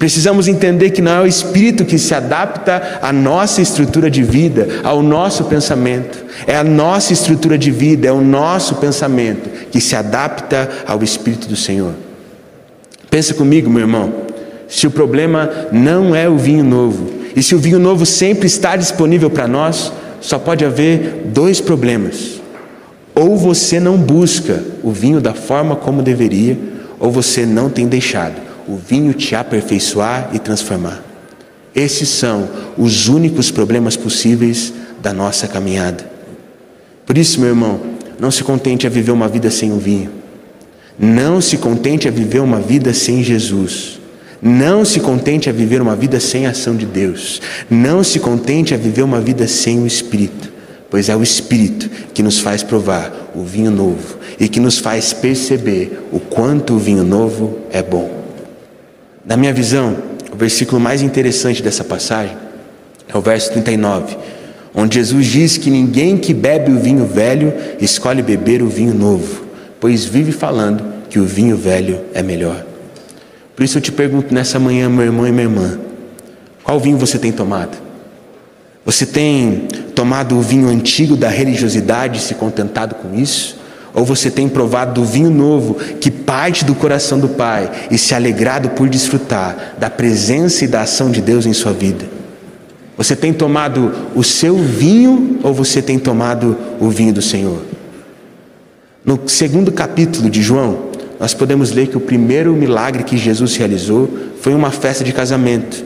Precisamos 0.00 0.48
entender 0.48 0.90
que 0.90 1.02
não 1.02 1.12
é 1.12 1.20
o 1.20 1.26
Espírito 1.26 1.84
que 1.84 1.98
se 1.98 2.14
adapta 2.14 3.00
à 3.02 3.12
nossa 3.12 3.60
estrutura 3.60 4.10
de 4.10 4.22
vida, 4.22 4.66
ao 4.82 5.02
nosso 5.02 5.44
pensamento. 5.44 6.24
É 6.46 6.56
a 6.56 6.64
nossa 6.64 7.12
estrutura 7.12 7.58
de 7.58 7.70
vida, 7.70 8.08
é 8.08 8.12
o 8.12 8.22
nosso 8.22 8.76
pensamento 8.76 9.50
que 9.70 9.78
se 9.78 9.94
adapta 9.94 10.70
ao 10.86 11.02
Espírito 11.02 11.46
do 11.46 11.54
Senhor. 11.54 11.92
Pensa 13.10 13.34
comigo, 13.34 13.68
meu 13.68 13.80
irmão. 13.80 14.10
Se 14.66 14.86
o 14.86 14.90
problema 14.90 15.50
não 15.70 16.14
é 16.14 16.26
o 16.26 16.38
vinho 16.38 16.64
novo, 16.64 17.10
e 17.36 17.42
se 17.42 17.54
o 17.54 17.58
vinho 17.58 17.78
novo 17.78 18.06
sempre 18.06 18.46
está 18.46 18.76
disponível 18.76 19.28
para 19.28 19.46
nós, 19.46 19.92
só 20.20 20.38
pode 20.38 20.64
haver 20.64 21.22
dois 21.26 21.60
problemas. 21.60 22.40
Ou 23.14 23.36
você 23.36 23.80
não 23.80 23.96
busca 23.96 24.62
o 24.82 24.90
vinho 24.90 25.20
da 25.20 25.34
forma 25.34 25.76
como 25.76 26.02
deveria, 26.02 26.58
ou 26.98 27.10
você 27.10 27.44
não 27.44 27.68
tem 27.68 27.86
deixado 27.86 28.50
o 28.70 28.76
vinho 28.76 29.12
te 29.12 29.34
aperfeiçoar 29.34 30.30
e 30.32 30.38
transformar. 30.38 31.02
Esses 31.74 32.08
são 32.08 32.48
os 32.78 33.08
únicos 33.08 33.50
problemas 33.50 33.96
possíveis 33.96 34.72
da 35.02 35.12
nossa 35.12 35.48
caminhada. 35.48 36.08
Por 37.04 37.18
isso, 37.18 37.40
meu 37.40 37.48
irmão, 37.48 37.80
não 38.18 38.30
se 38.30 38.44
contente 38.44 38.86
a 38.86 38.90
viver 38.90 39.10
uma 39.10 39.28
vida 39.28 39.50
sem 39.50 39.72
o 39.72 39.78
vinho. 39.78 40.10
Não 40.98 41.40
se 41.40 41.56
contente 41.56 42.06
a 42.06 42.10
viver 42.10 42.40
uma 42.40 42.60
vida 42.60 42.92
sem 42.92 43.22
Jesus. 43.22 43.99
Não 44.42 44.84
se 44.86 45.00
contente 45.00 45.50
a 45.50 45.52
viver 45.52 45.82
uma 45.82 45.94
vida 45.94 46.18
sem 46.18 46.46
a 46.46 46.50
ação 46.50 46.74
de 46.74 46.86
Deus. 46.86 47.42
Não 47.68 48.02
se 48.02 48.18
contente 48.18 48.72
a 48.72 48.78
viver 48.78 49.02
uma 49.02 49.20
vida 49.20 49.46
sem 49.46 49.78
o 49.82 49.86
Espírito, 49.86 50.50
pois 50.88 51.10
é 51.10 51.16
o 51.16 51.22
Espírito 51.22 51.90
que 52.14 52.22
nos 52.22 52.40
faz 52.40 52.62
provar 52.62 53.30
o 53.34 53.44
vinho 53.44 53.70
novo 53.70 54.18
e 54.38 54.48
que 54.48 54.58
nos 54.58 54.78
faz 54.78 55.12
perceber 55.12 56.08
o 56.10 56.18
quanto 56.18 56.74
o 56.74 56.78
vinho 56.78 57.04
novo 57.04 57.58
é 57.70 57.82
bom. 57.82 58.10
Na 59.24 59.36
minha 59.36 59.52
visão, 59.52 59.96
o 60.32 60.36
versículo 60.36 60.80
mais 60.80 61.02
interessante 61.02 61.62
dessa 61.62 61.84
passagem 61.84 62.36
é 63.06 63.16
o 63.16 63.20
verso 63.20 63.52
39, 63.52 64.16
onde 64.74 64.94
Jesus 64.94 65.26
diz 65.26 65.58
que 65.58 65.70
ninguém 65.70 66.16
que 66.16 66.32
bebe 66.32 66.72
o 66.72 66.78
vinho 66.78 67.04
velho 67.04 67.52
escolhe 67.78 68.22
beber 68.22 68.62
o 68.62 68.68
vinho 68.68 68.94
novo, 68.94 69.44
pois 69.78 70.06
vive 70.06 70.32
falando 70.32 70.82
que 71.10 71.18
o 71.18 71.26
vinho 71.26 71.56
velho 71.56 72.00
é 72.14 72.22
melhor. 72.22 72.69
Por 73.60 73.64
isso 73.64 73.76
eu 73.76 73.82
te 73.82 73.92
pergunto 73.92 74.32
nessa 74.32 74.58
manhã, 74.58 74.88
meu 74.88 75.04
irmão 75.04 75.28
e 75.28 75.30
minha 75.30 75.42
irmã, 75.42 75.78
qual 76.64 76.80
vinho 76.80 76.96
você 76.96 77.18
tem 77.18 77.30
tomado? 77.30 77.76
Você 78.86 79.04
tem 79.04 79.68
tomado 79.94 80.38
o 80.38 80.40
vinho 80.40 80.66
antigo 80.66 81.14
da 81.14 81.28
religiosidade 81.28 82.16
e 82.16 82.22
se 82.22 82.34
contentado 82.34 82.94
com 82.94 83.14
isso? 83.14 83.58
Ou 83.92 84.02
você 84.02 84.30
tem 84.30 84.48
provado 84.48 85.02
do 85.02 85.06
vinho 85.06 85.28
novo 85.28 85.74
que 85.74 86.10
parte 86.10 86.64
do 86.64 86.74
coração 86.74 87.20
do 87.20 87.28
Pai 87.28 87.70
e 87.90 87.98
se 87.98 88.14
alegrado 88.14 88.70
por 88.70 88.88
desfrutar 88.88 89.74
da 89.78 89.90
presença 89.90 90.64
e 90.64 90.66
da 90.66 90.80
ação 90.80 91.10
de 91.10 91.20
Deus 91.20 91.44
em 91.44 91.52
sua 91.52 91.74
vida? 91.74 92.06
Você 92.96 93.14
tem 93.14 93.30
tomado 93.30 93.92
o 94.14 94.24
seu 94.24 94.56
vinho 94.56 95.38
ou 95.42 95.52
você 95.52 95.82
tem 95.82 95.98
tomado 95.98 96.56
o 96.80 96.88
vinho 96.88 97.12
do 97.12 97.20
Senhor? 97.20 97.60
No 99.04 99.20
segundo 99.26 99.70
capítulo 99.70 100.30
de 100.30 100.40
João, 100.40 100.89
nós 101.20 101.34
podemos 101.34 101.70
ler 101.70 101.88
que 101.88 101.98
o 101.98 102.00
primeiro 102.00 102.54
milagre 102.54 103.04
que 103.04 103.18
Jesus 103.18 103.54
realizou 103.54 104.08
foi 104.40 104.54
uma 104.54 104.70
festa 104.70 105.04
de 105.04 105.12
casamento, 105.12 105.84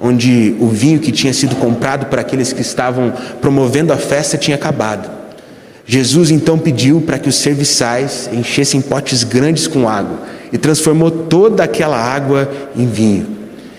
onde 0.00 0.54
o 0.60 0.68
vinho 0.68 1.00
que 1.00 1.10
tinha 1.10 1.34
sido 1.34 1.56
comprado 1.56 2.06
por 2.06 2.20
aqueles 2.20 2.52
que 2.52 2.62
estavam 2.62 3.12
promovendo 3.40 3.92
a 3.92 3.96
festa 3.96 4.38
tinha 4.38 4.54
acabado. 4.54 5.10
Jesus 5.84 6.30
então 6.30 6.56
pediu 6.56 7.00
para 7.00 7.18
que 7.18 7.28
os 7.28 7.34
serviçais 7.34 8.30
enchessem 8.32 8.80
potes 8.80 9.24
grandes 9.24 9.66
com 9.66 9.88
água 9.88 10.20
e 10.52 10.58
transformou 10.58 11.10
toda 11.10 11.64
aquela 11.64 11.98
água 11.98 12.48
em 12.76 12.86
vinho. 12.86 13.26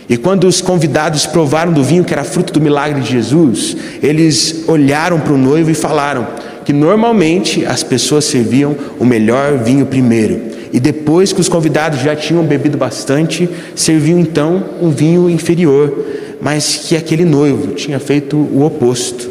E 0.10 0.18
quando 0.18 0.46
os 0.46 0.62
convidados 0.62 1.26
provaram 1.26 1.72
do 1.72 1.84
vinho 1.84 2.04
que 2.04 2.14
era 2.14 2.26
fruto 2.26 2.52
do 2.52 2.62
milagre 2.62 3.02
de 3.02 3.12
Jesus, 3.12 3.78
eles 4.04 4.66
olharam 4.68 5.22
para 5.22 5.34
o 5.34 5.38
noivo 5.38 5.70
e 5.70 5.74
falaram 5.74 6.28
que 6.66 6.74
normalmente 6.74 7.66
as 7.66 7.82
pessoas 7.82 8.26
serviam 8.26 8.76
o 9.00 9.06
melhor 9.06 9.58
vinho 9.58 9.86
primeiro, 9.86 10.57
e 10.72 10.80
depois 10.80 11.32
que 11.32 11.42
os 11.42 11.50
convidados 11.50 12.00
já 12.00 12.16
tinham 12.16 12.44
bebido 12.44 12.78
bastante, 12.78 13.50
serviam 13.76 14.20
então 14.20 14.64
um 14.82 14.90
vinho 14.90 15.30
inferior, 15.30 16.06
mas 16.42 16.76
que 16.88 16.96
aquele 16.96 17.26
noivo 17.26 17.74
tinha 17.74 18.00
feito 18.00 18.38
o 18.38 18.64
oposto, 18.66 19.30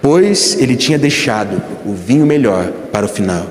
pois 0.00 0.56
ele 0.60 0.76
tinha 0.76 0.98
deixado 0.98 1.62
o 1.86 1.94
vinho 1.94 2.26
melhor 2.26 2.70
para 2.90 3.06
o 3.06 3.08
final. 3.08 3.46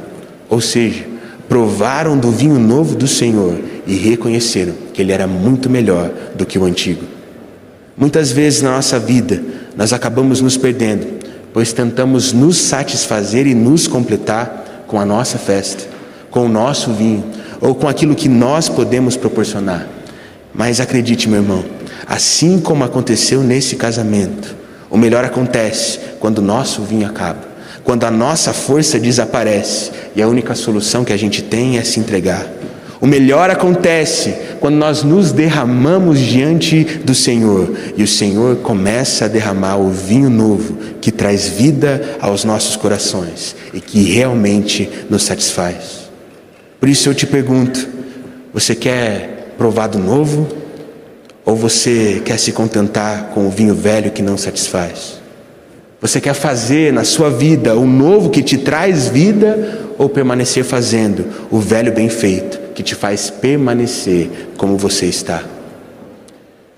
Ou 0.50 0.60
seja, 0.60 1.06
provaram 1.48 2.18
do 2.18 2.32
vinho 2.32 2.60
novo 2.60 2.96
do 2.96 3.08
Senhor 3.08 3.58
e 3.88 3.96
reconheceram 3.96 4.74
que 4.94 5.02
ele 5.02 5.12
era 5.12 5.28
muito 5.28 5.70
melhor 5.70 6.12
do 6.36 6.46
que 6.46 6.60
o 6.60 6.66
antigo. 6.66 7.04
Muitas 7.98 8.32
vezes 8.32 8.62
na 8.62 8.72
nossa 8.72 8.98
vida 9.00 9.42
nós 9.76 9.94
acabamos 9.94 10.42
nos 10.42 10.58
perdendo, 10.58 11.08
pois 11.54 11.74
tentamos 11.74 12.34
nos 12.34 12.58
satisfazer 12.58 13.48
e 13.48 13.54
nos 13.54 13.88
completar 13.88 14.86
com 14.88 15.00
a 15.00 15.06
nossa 15.06 15.38
festa, 15.38 15.91
com 16.32 16.46
o 16.46 16.50
nosso 16.50 16.92
vinho 16.94 17.24
ou 17.60 17.76
com 17.76 17.88
aquilo 17.88 18.16
que 18.16 18.28
nós 18.28 18.68
podemos 18.68 19.16
proporcionar. 19.16 19.88
Mas 20.54 20.80
acredite, 20.80 21.30
meu 21.30 21.42
irmão, 21.42 21.64
assim 22.08 22.60
como 22.60 22.84
aconteceu 22.84 23.42
nesse 23.44 23.76
casamento, 23.76 24.56
o 24.90 24.98
melhor 24.98 25.24
acontece 25.24 26.00
quando 26.20 26.40
o 26.40 26.42
nosso 26.42 26.82
vinho 26.82 27.06
acaba 27.06 27.52
quando 27.84 28.04
a 28.04 28.12
nossa 28.12 28.54
força 28.54 29.00
desaparece 29.00 29.92
e 30.16 30.22
a 30.22 30.28
única 30.28 30.56
solução 30.56 31.04
que 31.04 31.14
a 31.14 31.18
gente 31.18 31.42
tem 31.42 31.78
é 31.78 31.84
se 31.84 32.00
entregar. 32.00 32.48
O 33.00 33.08
melhor 33.08 33.50
acontece 33.50 34.36
quando 34.60 34.76
nós 34.76 35.02
nos 35.02 35.32
derramamos 35.32 36.20
diante 36.20 36.84
do 37.04 37.16
Senhor 37.16 37.74
e 37.98 38.04
o 38.04 38.08
Senhor 38.08 38.58
começa 38.58 39.26
a 39.26 39.28
derramar 39.28 39.78
o 39.78 39.90
vinho 39.90 40.30
novo 40.30 40.78
que 41.02 41.12
traz 41.12 41.48
vida 41.48 42.18
aos 42.22 42.44
nossos 42.44 42.76
corações 42.76 43.56
e 43.74 43.82
que 43.82 44.04
realmente 44.04 44.88
nos 45.10 45.24
satisfaz. 45.24 46.01
Por 46.82 46.90
isso 46.90 47.08
eu 47.08 47.14
te 47.14 47.28
pergunto: 47.28 47.88
você 48.52 48.74
quer 48.74 49.54
provar 49.56 49.86
do 49.86 50.00
novo 50.00 50.48
ou 51.46 51.56
você 51.56 52.24
quer 52.26 52.40
se 52.40 52.52
contentar 52.52 53.30
com 53.36 53.46
o 53.46 53.52
vinho 53.52 53.76
velho 53.76 54.10
que 54.10 54.24
não 54.24 54.36
satisfaz? 54.36 55.22
Você 56.02 56.20
quer 56.20 56.34
fazer 56.34 56.92
na 56.92 57.04
sua 57.04 57.30
vida 57.30 57.76
o 57.76 57.86
novo 57.86 58.32
que 58.32 58.42
te 58.42 58.58
traz 58.58 59.08
vida 59.08 59.80
ou 60.00 60.10
permanecer 60.10 60.64
fazendo 60.64 61.28
o 61.52 61.60
velho 61.60 61.94
bem 61.94 62.10
feito 62.10 62.60
que 62.74 62.82
te 62.82 62.96
faz 62.96 63.30
permanecer 63.30 64.50
como 64.58 64.76
você 64.76 65.06
está? 65.06 65.44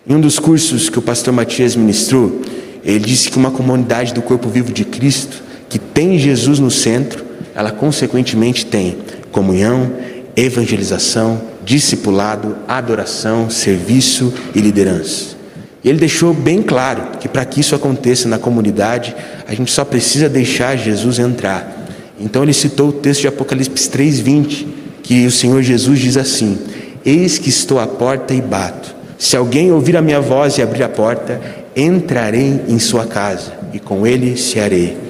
Em 0.06 0.16
um 0.16 0.20
dos 0.20 0.38
cursos 0.38 0.90
que 0.90 1.00
o 1.00 1.02
pastor 1.02 1.34
Matias 1.34 1.78
ministrou, 1.78 2.42
ele 2.84 3.00
disse 3.00 3.32
que 3.32 3.38
uma 3.38 3.52
comunidade 3.52 4.14
do 4.14 4.22
corpo 4.22 4.50
vivo 4.50 4.74
de 4.74 4.84
Cristo, 4.84 5.42
que 5.70 5.80
tem 5.80 6.20
Jesus 6.20 6.60
no 6.60 6.70
centro, 6.70 7.24
ela 7.56 7.72
consequentemente 7.72 8.66
tem 8.66 8.98
comunhão, 9.34 9.92
evangelização, 10.36 11.42
discipulado, 11.66 12.56
adoração, 12.68 13.50
serviço 13.50 14.34
e 14.56 14.62
liderança. 14.62 15.36
E 15.84 15.90
ele 15.90 16.00
deixou 16.00 16.34
bem 16.34 16.62
claro 16.62 17.18
que 17.20 17.28
para 17.28 17.44
que 17.44 17.60
isso 17.60 17.76
aconteça 17.76 18.30
na 18.30 18.40
comunidade, 18.40 19.14
a 19.46 19.54
gente 19.54 19.70
só 19.72 19.84
precisa 19.84 20.30
deixar 20.30 20.78
Jesus 20.78 21.20
entrar. 21.20 21.86
Então 22.18 22.44
ele 22.44 22.54
citou 22.54 22.90
o 22.90 22.94
texto 22.94 23.22
de 23.22 23.28
Apocalipse 23.28 23.90
3:20, 23.90 24.66
que 25.02 25.26
o 25.26 25.32
Senhor 25.32 25.62
Jesus 25.62 26.00
diz 26.00 26.16
assim: 26.16 26.58
Eis 27.04 27.38
que 27.38 27.50
estou 27.50 27.80
à 27.80 27.88
porta 27.88 28.34
e 28.34 28.42
bato. 28.42 28.96
Se 29.18 29.36
alguém 29.36 29.72
ouvir 29.72 29.98
a 29.98 30.02
minha 30.02 30.22
voz 30.22 30.58
e 30.58 30.62
abrir 30.62 30.84
a 30.84 30.90
porta, 30.90 31.42
entrarei 31.76 32.62
em 32.68 32.80
sua 32.80 33.06
casa 33.06 33.52
e 33.74 33.80
com 33.80 34.08
ele 34.08 34.38
cearei. 34.38 35.03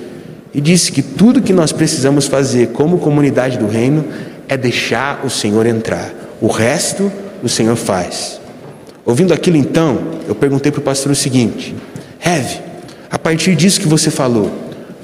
E 0.54 0.62
disse 0.62 0.92
que 0.92 1.02
tudo 1.02 1.42
que 1.42 1.52
nós 1.52 1.72
precisamos 1.72 2.28
fazer 2.28 2.68
como 2.70 3.00
comunidade 3.00 3.58
do 3.58 3.68
reino 3.68 4.06
é 4.48 4.56
deixar 4.56 5.26
o 5.26 5.30
Senhor 5.30 5.66
entrar. 5.66 6.14
O 6.40 6.48
resto 6.48 7.12
o 7.42 7.50
Senhor 7.50 7.76
faz. 7.76 8.40
Ouvindo 9.06 9.34
aquilo 9.34 9.58
então, 9.58 10.00
eu 10.28 10.36
perguntei 10.36 10.72
para 10.72 10.80
o 10.80 10.84
pastor 10.84 11.12
o 11.12 11.16
seguinte: 11.16 11.76
Heve, 12.24 12.60
a 13.10 13.18
partir 13.18 13.56
disso 13.56 13.82
que 13.82 13.88
você 13.88 14.12
falou, 14.12 14.52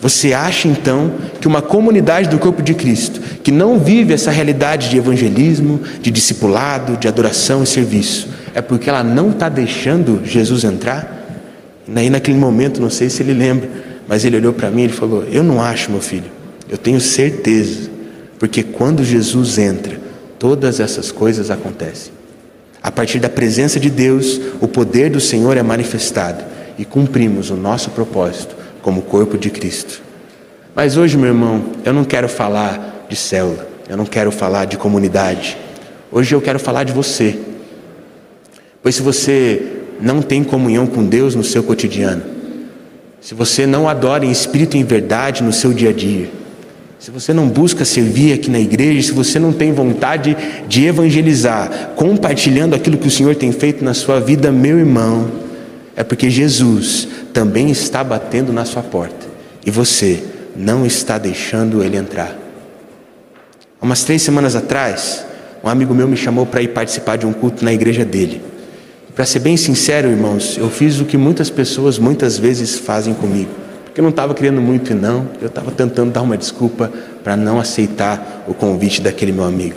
você 0.01 0.33
acha 0.33 0.67
então 0.67 1.11
que 1.41 1.47
uma 1.47 1.61
comunidade 1.61 2.29
do 2.29 2.39
corpo 2.39 2.61
de 2.61 2.73
Cristo, 2.73 3.19
que 3.43 3.51
não 3.51 3.77
vive 3.77 4.13
essa 4.13 4.31
realidade 4.31 4.89
de 4.89 4.97
evangelismo, 4.97 5.81
de 6.01 6.09
discipulado, 6.09 6.95
de 6.95 7.07
adoração 7.07 7.63
e 7.63 7.67
serviço, 7.67 8.29
é 8.53 8.61
porque 8.61 8.89
ela 8.89 9.03
não 9.03 9.31
está 9.31 9.49
deixando 9.49 10.21
Jesus 10.23 10.63
entrar? 10.63 11.17
E 11.87 11.99
aí 11.99 12.09
naquele 12.09 12.37
momento, 12.37 12.79
não 12.79 12.89
sei 12.89 13.09
se 13.09 13.21
ele 13.21 13.33
lembra, 13.33 13.69
mas 14.09 14.25
ele 14.25 14.37
olhou 14.37 14.51
para 14.51 14.71
mim 14.71 14.85
e 14.85 14.89
falou: 14.89 15.23
Eu 15.31 15.43
não 15.43 15.61
acho, 15.61 15.91
meu 15.91 16.01
filho, 16.01 16.31
eu 16.67 16.79
tenho 16.79 16.99
certeza, 16.99 17.91
porque 18.39 18.63
quando 18.63 19.03
Jesus 19.03 19.59
entra, 19.59 20.01
todas 20.39 20.79
essas 20.79 21.11
coisas 21.11 21.51
acontecem. 21.51 22.11
A 22.81 22.91
partir 22.91 23.19
da 23.19 23.29
presença 23.29 23.79
de 23.79 23.89
Deus, 23.89 24.41
o 24.59 24.67
poder 24.67 25.11
do 25.11 25.19
Senhor 25.19 25.55
é 25.57 25.61
manifestado 25.61 26.43
e 26.75 26.83
cumprimos 26.83 27.51
o 27.51 27.55
nosso 27.55 27.91
propósito 27.91 28.55
como 28.81 29.03
corpo 29.03 29.37
de 29.37 29.51
Cristo. 29.51 30.01
Mas 30.73 30.97
hoje, 30.97 31.15
meu 31.15 31.27
irmão, 31.27 31.65
eu 31.85 31.93
não 31.93 32.03
quero 32.03 32.27
falar 32.27 33.05
de 33.07 33.15
célula, 33.15 33.67
eu 33.87 33.95
não 33.95 34.05
quero 34.05 34.31
falar 34.31 34.65
de 34.65 34.77
comunidade. 34.77 35.55
Hoje 36.11 36.33
eu 36.33 36.41
quero 36.41 36.57
falar 36.57 36.83
de 36.83 36.93
você. 36.93 37.37
Pois 38.81 38.95
se 38.95 39.03
você 39.03 39.61
não 40.01 40.21
tem 40.21 40.43
comunhão 40.43 40.87
com 40.87 41.05
Deus 41.05 41.35
no 41.35 41.43
seu 41.43 41.61
cotidiano, 41.61 42.38
se 43.21 43.33
você 43.33 43.65
não 43.65 43.87
adora 43.87 44.25
em 44.25 44.31
espírito 44.31 44.77
e 44.77 44.79
em 44.79 44.83
verdade 44.83 45.43
no 45.43 45.51
seu 45.51 45.73
dia 45.73 45.89
a 45.89 45.93
dia, 45.93 46.29
se 46.99 47.11
você 47.11 47.33
não 47.33 47.47
busca 47.47 47.85
servir 47.85 48.33
aqui 48.33 48.49
na 48.49 48.59
igreja, 48.59 49.07
se 49.07 49.13
você 49.13 49.39
não 49.39 49.53
tem 49.53 49.71
vontade 49.71 50.35
de 50.67 50.85
evangelizar, 50.85 51.91
compartilhando 51.95 52.75
aquilo 52.75 52.97
que 52.97 53.07
o 53.07 53.11
Senhor 53.11 53.35
tem 53.35 53.53
feito 53.53 53.85
na 53.85 53.93
sua 53.93 54.19
vida, 54.19 54.51
meu 54.51 54.77
irmão, 54.77 55.31
é 55.95 56.03
porque 56.03 56.29
Jesus 56.29 57.07
também 57.33 57.69
está 57.69 58.03
batendo 58.03 58.51
na 58.51 58.65
sua 58.65 58.83
porta 58.83 59.27
e 59.65 59.71
você 59.71 60.21
não 60.55 60.85
está 60.85 61.17
deixando 61.17 61.83
ele 61.83 61.95
entrar. 61.95 62.37
Há 63.81 63.85
umas 63.85 64.03
três 64.03 64.21
semanas 64.21 64.55
atrás, 64.55 65.25
um 65.63 65.69
amigo 65.69 65.93
meu 65.93 66.07
me 66.07 66.17
chamou 66.17 66.45
para 66.45 66.61
ir 66.61 66.69
participar 66.69 67.17
de 67.17 67.25
um 67.25 67.31
culto 67.31 67.63
na 67.63 67.71
igreja 67.71 68.03
dele. 68.03 68.41
Para 69.19 69.25
ser 69.25 69.39
bem 69.39 69.57
sincero, 69.57 70.07
irmãos, 70.07 70.57
eu 70.57 70.69
fiz 70.69 71.01
o 71.01 71.03
que 71.03 71.17
muitas 71.17 71.49
pessoas 71.49 71.99
muitas 71.99 72.37
vezes 72.37 72.77
fazem 72.77 73.13
comigo 73.13 73.51
eu 73.99 74.03
não 74.03 74.11
estava 74.11 74.33
querendo 74.33 74.61
muito, 74.61 74.95
não. 74.95 75.27
Eu 75.41 75.47
estava 75.47 75.71
tentando 75.71 76.09
dar 76.09 76.21
uma 76.21 76.37
desculpa 76.37 76.89
para 77.21 77.35
não 77.35 77.59
aceitar 77.59 78.45
o 78.47 78.53
convite 78.53 79.01
daquele 79.01 79.33
meu 79.33 79.43
amigo. 79.43 79.75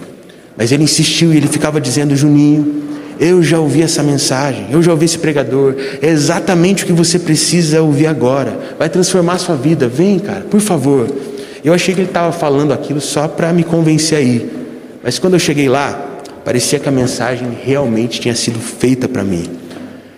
Mas 0.56 0.70
ele 0.70 0.84
insistiu 0.84 1.34
e 1.34 1.36
ele 1.36 1.48
ficava 1.48 1.80
dizendo: 1.80 2.14
Juninho, 2.14 2.84
eu 3.18 3.42
já 3.42 3.58
ouvi 3.58 3.82
essa 3.82 4.00
mensagem, 4.00 4.68
eu 4.70 4.80
já 4.80 4.92
ouvi 4.92 5.06
esse 5.06 5.18
pregador. 5.18 5.74
É 6.00 6.06
exatamente 6.06 6.84
o 6.84 6.86
que 6.86 6.92
você 6.92 7.18
precisa 7.18 7.82
ouvir 7.82 8.06
agora. 8.06 8.56
Vai 8.78 8.88
transformar 8.88 9.34
a 9.34 9.38
sua 9.38 9.56
vida. 9.56 9.88
Vem, 9.88 10.20
cara, 10.20 10.42
por 10.42 10.60
favor. 10.60 11.08
Eu 11.64 11.74
achei 11.74 11.92
que 11.92 12.00
ele 12.00 12.08
estava 12.08 12.30
falando 12.30 12.72
aquilo 12.72 13.00
só 13.00 13.26
para 13.26 13.52
me 13.52 13.64
convencer 13.64 14.18
aí. 14.18 14.48
Mas 15.02 15.18
quando 15.18 15.34
eu 15.34 15.40
cheguei 15.40 15.68
lá, 15.68 16.11
parecia 16.44 16.78
que 16.78 16.88
a 16.88 16.92
mensagem 16.92 17.48
realmente 17.64 18.20
tinha 18.20 18.34
sido 18.34 18.58
feita 18.58 19.08
para 19.08 19.22
mim. 19.24 19.44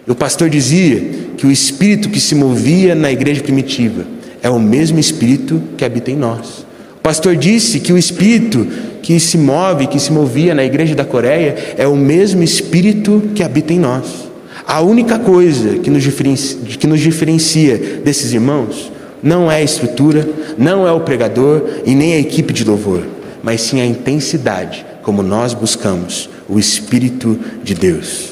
E 0.06 0.10
o 0.10 0.14
pastor 0.14 0.48
dizia 0.48 1.00
que 1.36 1.46
o 1.46 1.50
espírito 1.50 2.08
que 2.08 2.20
se 2.20 2.34
movia 2.34 2.94
na 2.94 3.10
igreja 3.10 3.42
primitiva 3.42 4.04
é 4.42 4.50
o 4.50 4.58
mesmo 4.58 4.98
espírito 4.98 5.62
que 5.76 5.84
habita 5.84 6.10
em 6.10 6.16
nós. 6.16 6.66
O 6.96 7.00
pastor 7.02 7.36
disse 7.36 7.80
que 7.80 7.92
o 7.92 7.98
espírito 7.98 8.66
que 9.02 9.18
se 9.20 9.36
move, 9.36 9.86
que 9.86 9.98
se 9.98 10.12
movia 10.12 10.54
na 10.54 10.64
igreja 10.64 10.94
da 10.94 11.04
Coreia, 11.04 11.74
é 11.76 11.86
o 11.86 11.96
mesmo 11.96 12.42
espírito 12.42 13.22
que 13.34 13.42
habita 13.42 13.72
em 13.72 13.78
nós. 13.78 14.28
A 14.66 14.80
única 14.80 15.18
coisa 15.18 15.78
que 15.78 15.90
nos 15.90 16.02
diferencia, 16.02 16.58
que 16.78 16.86
nos 16.86 17.00
diferencia 17.00 17.76
desses 18.02 18.32
irmãos 18.32 18.90
não 19.22 19.50
é 19.50 19.56
a 19.56 19.62
estrutura, 19.62 20.26
não 20.56 20.86
é 20.86 20.92
o 20.92 21.00
pregador 21.00 21.62
e 21.84 21.94
nem 21.94 22.14
a 22.14 22.18
equipe 22.18 22.52
de 22.52 22.64
louvor, 22.64 23.02
mas 23.42 23.60
sim 23.60 23.80
a 23.80 23.86
intensidade 23.86 24.86
como 25.04 25.22
nós 25.22 25.54
buscamos 25.54 26.28
o 26.48 26.58
Espírito 26.58 27.38
de 27.62 27.74
Deus. 27.74 28.30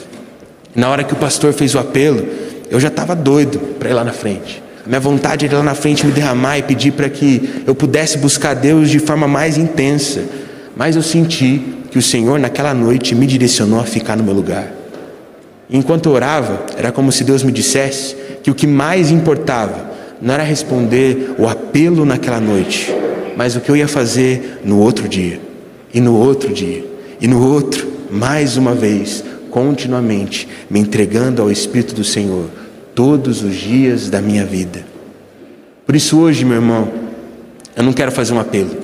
Na 0.74 0.88
hora 0.88 1.04
que 1.04 1.12
o 1.12 1.16
pastor 1.16 1.52
fez 1.52 1.74
o 1.74 1.78
apelo, 1.78 2.26
eu 2.70 2.80
já 2.80 2.88
estava 2.88 3.14
doido 3.14 3.58
para 3.78 3.90
ir 3.90 3.92
lá 3.92 4.02
na 4.02 4.12
frente. 4.12 4.62
A 4.84 4.88
minha 4.88 4.98
vontade 4.98 5.44
era 5.44 5.54
ir 5.54 5.58
lá 5.58 5.62
na 5.62 5.74
frente 5.74 6.06
me 6.06 6.12
derramar 6.12 6.58
e 6.58 6.62
pedir 6.62 6.92
para 6.92 7.08
que 7.08 7.62
eu 7.66 7.74
pudesse 7.74 8.18
buscar 8.18 8.54
Deus 8.54 8.90
de 8.90 8.98
forma 8.98 9.28
mais 9.28 9.56
intensa. 9.58 10.24
Mas 10.74 10.96
eu 10.96 11.02
senti 11.02 11.60
que 11.90 11.98
o 11.98 12.02
Senhor 12.02 12.40
naquela 12.40 12.72
noite 12.72 13.14
me 13.14 13.26
direcionou 13.26 13.78
a 13.78 13.84
ficar 13.84 14.16
no 14.16 14.24
meu 14.24 14.34
lugar. 14.34 14.66
Enquanto 15.70 16.06
eu 16.06 16.12
orava, 16.12 16.64
era 16.76 16.90
como 16.90 17.12
se 17.12 17.22
Deus 17.22 17.42
me 17.42 17.52
dissesse 17.52 18.16
que 18.42 18.50
o 18.50 18.54
que 18.54 18.66
mais 18.66 19.10
importava 19.10 19.92
não 20.20 20.34
era 20.34 20.42
responder 20.42 21.34
o 21.38 21.46
apelo 21.46 22.04
naquela 22.04 22.40
noite, 22.40 22.94
mas 23.36 23.56
o 23.56 23.60
que 23.60 23.70
eu 23.70 23.76
ia 23.76 23.88
fazer 23.88 24.60
no 24.64 24.78
outro 24.78 25.08
dia, 25.08 25.40
e 25.92 26.00
no 26.00 26.16
outro 26.16 26.52
dia, 26.52 26.84
e 27.20 27.26
no 27.26 27.46
outro, 27.46 27.86
mais 28.10 28.56
uma 28.56 28.74
vez, 28.74 29.22
continuamente, 29.50 30.48
me 30.70 30.80
entregando 30.80 31.42
ao 31.42 31.50
Espírito 31.50 31.94
do 31.94 32.04
Senhor 32.04 32.48
todos 32.94 33.42
os 33.42 33.54
dias 33.54 34.08
da 34.08 34.20
minha 34.20 34.44
vida. 34.44 34.84
Por 35.86 35.94
isso, 35.94 36.18
hoje, 36.18 36.44
meu 36.44 36.56
irmão, 36.56 36.90
eu 37.76 37.82
não 37.82 37.92
quero 37.92 38.12
fazer 38.12 38.32
um 38.32 38.40
apelo, 38.40 38.76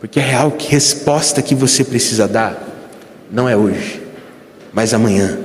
porque 0.00 0.18
é 0.18 0.22
real 0.22 0.52
que 0.52 0.70
resposta 0.70 1.42
que 1.42 1.54
você 1.54 1.84
precisa 1.84 2.26
dar 2.26 2.68
não 3.30 3.48
é 3.48 3.56
hoje, 3.56 4.02
mas 4.72 4.92
amanhã 4.92 5.38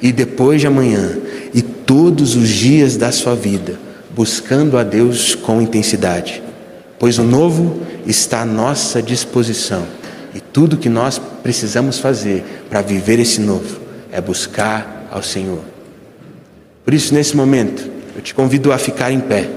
e 0.00 0.12
depois 0.12 0.60
de 0.60 0.66
amanhã 0.66 1.18
e 1.52 1.60
todos 1.60 2.34
os 2.36 2.48
dias 2.48 2.96
da 2.96 3.12
sua 3.12 3.34
vida, 3.34 3.78
buscando 4.14 4.78
a 4.78 4.82
Deus 4.82 5.34
com 5.34 5.60
intensidade, 5.60 6.42
pois 6.98 7.18
o 7.18 7.22
novo 7.22 7.80
está 8.06 8.42
à 8.42 8.46
nossa 8.46 9.02
disposição 9.02 9.99
e 10.34 10.40
tudo 10.40 10.76
que 10.76 10.88
nós 10.88 11.20
precisamos 11.42 11.98
fazer 11.98 12.44
para 12.68 12.82
viver 12.82 13.18
esse 13.18 13.40
novo 13.40 13.80
é 14.12 14.20
buscar 14.20 15.08
ao 15.10 15.22
Senhor. 15.22 15.60
Por 16.84 16.94
isso, 16.94 17.14
nesse 17.14 17.36
momento, 17.36 17.88
eu 18.14 18.22
te 18.22 18.34
convido 18.34 18.72
a 18.72 18.78
ficar 18.78 19.12
em 19.12 19.20
pé. 19.20 19.48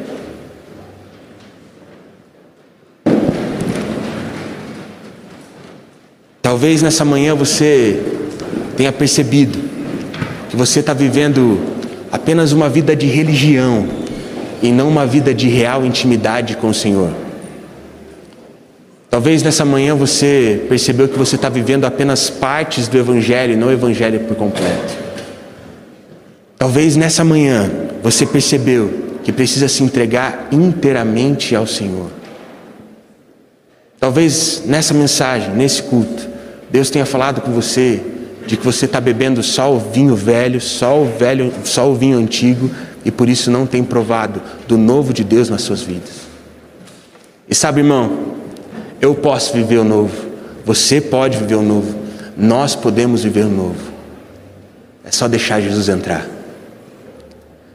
Talvez 6.42 6.82
nessa 6.82 7.06
manhã 7.06 7.34
você 7.34 8.00
tenha 8.76 8.92
percebido 8.92 9.58
que 10.50 10.56
você 10.56 10.82
está 10.82 10.94
vivendo 10.94 11.60
apenas 12.12 12.52
uma 12.52 12.70
vida 12.70 12.96
de 12.96 13.08
religião 13.08 13.88
e 14.62 14.72
não 14.72 14.88
uma 14.88 15.06
vida 15.06 15.34
de 15.34 15.48
real 15.48 15.86
intimidade 15.86 16.56
com 16.58 16.70
o 16.70 16.74
Senhor. 16.74 17.12
Talvez 19.13 19.43
nessa 19.43 19.63
manhã 19.63 19.93
você 19.93 20.65
percebeu 20.67 21.08
que 21.08 21.19
você 21.19 21.36
está 21.36 21.47
vivendo 21.47 21.86
apenas 21.86 22.32
partes 22.32 22.88
do 22.88 22.97
Evangelho 22.97 23.54
e 23.54 23.56
não 23.56 23.67
o 23.67 23.71
Evangelho 23.71 24.21
por 24.21 24.36
completo. 24.36 24.97
Talvez 26.58 26.95
nessa 26.95 27.23
manhã 27.23 27.69
você 28.02 28.26
percebeu 28.26 29.19
que 29.23 29.32
precisa 29.32 29.67
se 29.67 29.84
entregar 29.84 30.47
inteiramente 30.52 31.56
ao 31.56 31.67
Senhor. 31.67 32.10
Talvez 33.99 34.63
nessa 34.65 34.95
mensagem, 34.95 35.54
nesse 35.54 35.84
culto, 35.84 36.28
Deus 36.71 36.89
tenha 36.89 37.06
falado 37.06 37.39
com 37.41 37.52
você 37.52 38.02
de 38.47 38.58
que 38.58 38.65
você 38.65 38.86
está 38.86 38.99
bebendo 38.99 39.43
só 39.43 39.71
o 39.71 39.80
vinho 39.80 40.15
velho, 40.15 40.60
só 40.60 40.99
o 40.99 41.06
velho, 41.06 41.54
só 41.63 41.88
o 41.88 41.93
vinho 41.93 42.17
antigo 42.17 42.67
e 43.06 43.12
por 43.12 43.30
isso 43.30 43.52
não 43.52 43.67
tem 43.67 43.84
provado 43.84 44.41
do 44.67 44.76
novo 44.76 45.13
de 45.13 45.23
Deus 45.23 45.52
nas 45.52 45.62
suas 45.62 45.84
vidas. 45.84 46.23
E 47.47 47.54
sabe, 47.54 47.82
irmão, 47.82 48.33
eu 49.04 49.13
posso 49.13 49.52
viver 49.52 49.80
o 49.80 49.84
novo, 49.84 50.16
você 50.63 51.02
pode 51.02 51.38
viver 51.38 51.56
o 51.56 51.62
novo, 51.62 51.94
nós 52.38 52.74
podemos 52.74 53.22
viver 53.22 53.44
o 53.44 53.50
novo. 53.50 53.92
É 55.04 55.12
só 55.12 55.28
deixar 55.28 55.60
Jesus 55.60 55.89
entrar. 55.89 56.26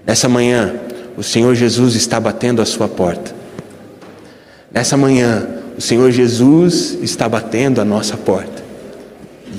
Nessa 0.07 0.27
manhã, 0.27 0.75
o 1.19 1.23
Senhor 1.23 1.55
Jesus 1.55 1.95
está 1.97 2.19
batendo 2.19 2.62
a 2.62 2.64
sua 2.64 2.88
porta. 2.88 3.35
Nessa 4.73 4.97
manhã, 4.97 5.47
o 5.77 5.83
Senhor 5.83 6.11
Jesus 6.11 6.97
está 7.03 7.29
batendo 7.29 7.79
a 7.83 7.85
nossa 7.85 8.17
porta. 8.17 8.62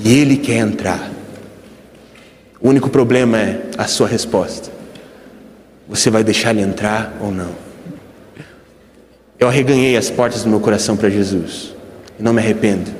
E 0.04 0.12
Ele 0.12 0.38
quer 0.38 0.56
entrar. 0.56 1.08
O 2.60 2.68
único 2.68 2.90
problema 2.90 3.38
é 3.38 3.62
a 3.78 3.86
sua 3.86 4.08
resposta. 4.08 4.72
Você 5.88 6.10
vai 6.10 6.24
deixar 6.24 6.50
Ele 6.50 6.62
entrar 6.62 7.16
ou 7.20 7.30
não? 7.30 7.69
Eu 9.40 9.48
arreganhei 9.48 9.96
as 9.96 10.10
portas 10.10 10.44
do 10.44 10.50
meu 10.50 10.60
coração 10.60 10.98
para 10.98 11.08
Jesus 11.08 11.74
e 12.18 12.22
não 12.22 12.34
me 12.34 12.42
arrependo. 12.42 12.90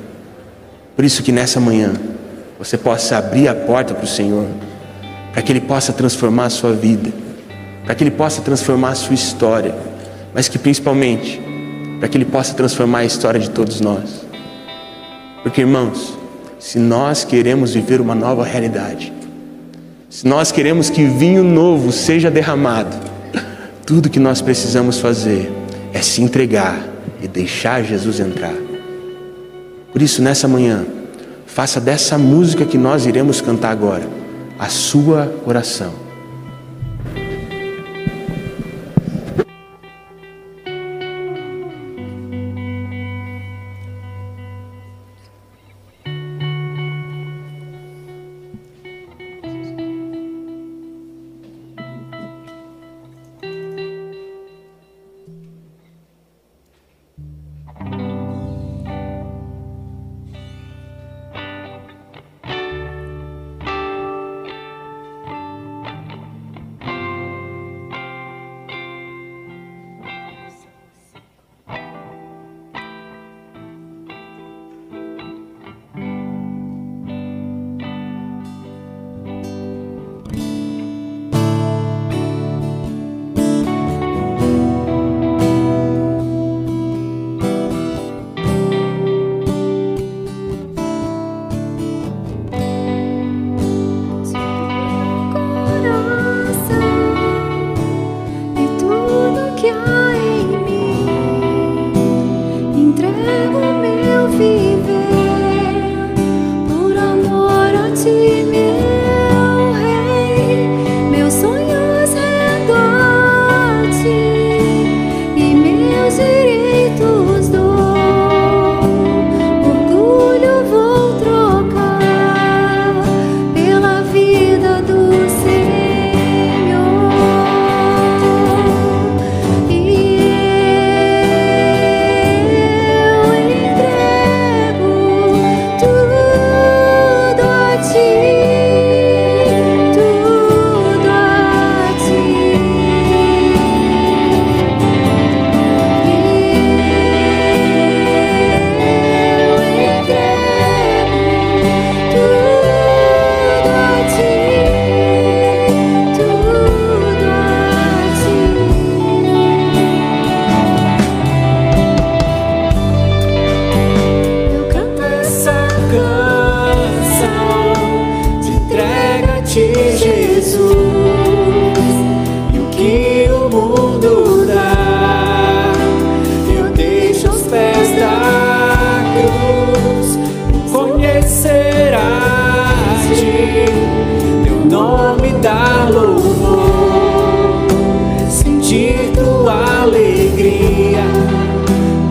Por 0.96 1.04
isso 1.04 1.22
que 1.22 1.30
nessa 1.30 1.60
manhã 1.60 1.92
você 2.58 2.78
possa 2.78 3.18
abrir 3.18 3.46
a 3.46 3.54
porta 3.54 3.92
para 3.92 4.04
o 4.04 4.08
Senhor, 4.08 4.46
para 5.34 5.42
que 5.42 5.52
Ele 5.52 5.60
possa 5.60 5.92
transformar 5.92 6.46
a 6.46 6.50
sua 6.50 6.72
vida, 6.72 7.12
para 7.84 7.94
que 7.94 8.02
Ele 8.02 8.10
possa 8.10 8.40
transformar 8.40 8.92
a 8.92 8.94
sua 8.94 9.12
história, 9.12 9.74
mas 10.32 10.48
que 10.48 10.58
principalmente 10.58 11.38
para 11.98 12.08
que 12.08 12.16
Ele 12.16 12.24
possa 12.24 12.54
transformar 12.54 13.00
a 13.00 13.04
história 13.04 13.38
de 13.38 13.50
todos 13.50 13.78
nós. 13.82 14.24
Porque, 15.42 15.60
irmãos, 15.60 16.18
se 16.58 16.78
nós 16.78 17.22
queremos 17.22 17.74
viver 17.74 18.00
uma 18.00 18.14
nova 18.14 18.44
realidade, 18.44 19.12
se 20.08 20.26
nós 20.26 20.50
queremos 20.50 20.88
que 20.88 21.04
vinho 21.04 21.44
novo 21.44 21.92
seja 21.92 22.30
derramado, 22.30 22.96
tudo 23.84 24.08
que 24.08 24.18
nós 24.18 24.40
precisamos 24.40 24.98
fazer 24.98 25.59
é 25.92 26.02
se 26.02 26.22
entregar 26.22 26.82
e 27.22 27.28
deixar 27.28 27.82
Jesus 27.82 28.20
entrar. 28.20 28.54
Por 29.92 30.00
isso, 30.00 30.22
nessa 30.22 30.46
manhã, 30.46 30.86
faça 31.46 31.80
dessa 31.80 32.16
música 32.16 32.64
que 32.64 32.78
nós 32.78 33.06
iremos 33.06 33.40
cantar 33.40 33.70
agora 33.70 34.08
a 34.58 34.68
sua 34.68 35.32
oração. 35.46 36.09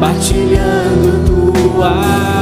Partilhando 0.09 1.23
tua 1.27 2.38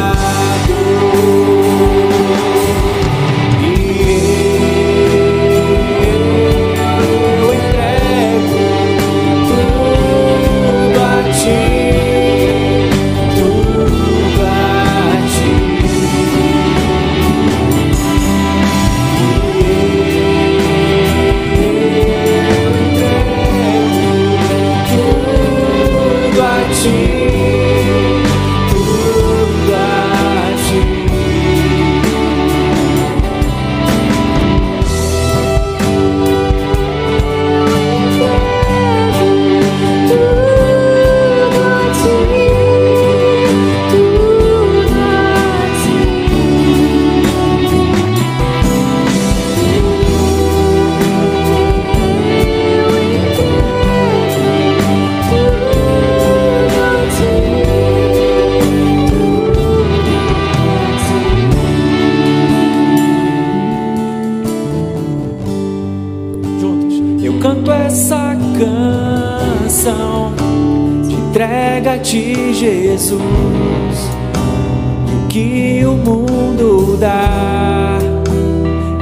mundo 75.97 76.97
dá. 76.97 77.97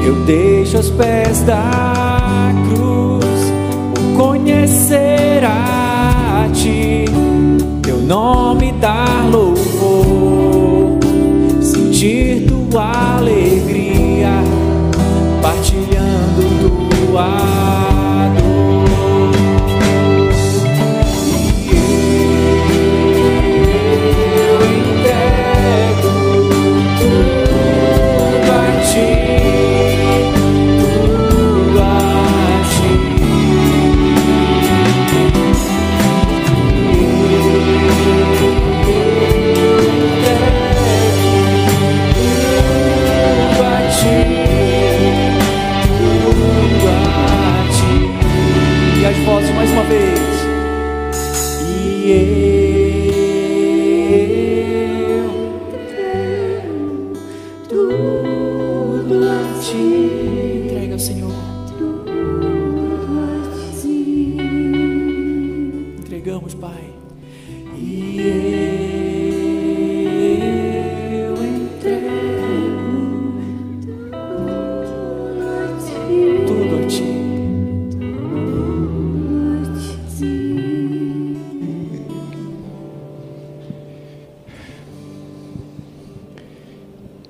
Eu 0.05 0.15
deixo 0.25 0.77
aos 0.77 0.89
pés 0.89 1.41
da 1.41 2.51
cruz, 2.69 3.53
o 3.99 4.17
conhecerá 4.17 5.49
a 6.45 6.49
ti, 6.53 7.05
teu 7.81 7.97
nome 7.97 8.71
dá. 8.73 9.14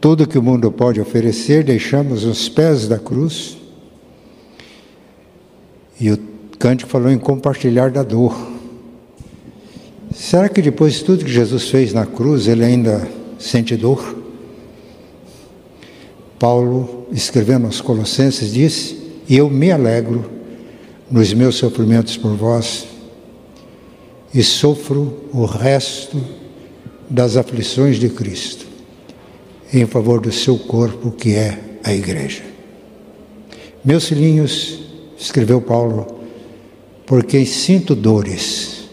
Tudo 0.06 0.28
que 0.28 0.38
o 0.38 0.43
mundo 0.43 0.72
pode 0.72 1.01
oferecer, 1.01 1.64
deixamos 1.64 2.26
os 2.26 2.47
pés 2.47 2.88
da 2.88 2.99
cruz. 2.99 3.58
E 5.99 6.12
o 6.12 6.20
cântico 6.60 6.91
falou 6.91 7.10
em 7.12 7.18
compartilhar 7.18 7.89
da 7.89 8.03
dor. 8.03 8.38
Será 10.14 10.47
que 10.47 10.62
depois 10.62 10.93
de 10.93 11.06
tudo 11.06 11.26
que 11.26 11.32
Jesus 11.32 11.70
fez 11.72 11.91
na 11.91 12.06
cruz, 12.06 12.47
ele 12.47 12.64
ainda 12.64 13.10
sente 13.39 13.76
dor? 13.76 14.16
Paulo, 16.38 17.08
escrevendo 17.12 17.66
aos 17.66 17.82
Colossenses, 17.82 18.53
disse: 18.53 19.01
E 19.28 19.36
eu 19.36 19.49
me 19.49 19.72
alegro 19.72 20.30
nos 21.10 21.34
meus 21.34 21.56
sofrimentos 21.56 22.16
por 22.16 22.36
vós, 22.36 22.86
e 24.32 24.43
sofro 24.43 25.32
o 25.34 25.45
resto 25.45 26.22
das 27.10 27.36
aflições 27.36 27.97
de 27.97 28.10
Cristo 28.10 28.64
em 29.80 29.86
favor 29.86 30.21
do 30.21 30.32
seu 30.32 30.57
corpo, 30.57 31.11
que 31.11 31.36
é 31.36 31.80
a 31.84 31.93
igreja. 31.93 32.43
Meus 33.84 34.07
filhinhos, 34.07 34.80
escreveu 35.17 35.61
Paulo, 35.61 36.21
porque 37.05 37.45
sinto 37.45 37.95
dores 37.95 38.89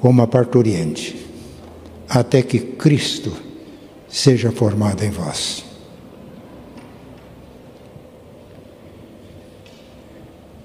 como 0.00 0.22
a 0.22 0.26
parturiente, 0.26 1.16
até 2.08 2.42
que 2.42 2.58
Cristo 2.58 3.32
seja 4.08 4.50
formado 4.50 5.04
em 5.04 5.10
vós. 5.10 5.64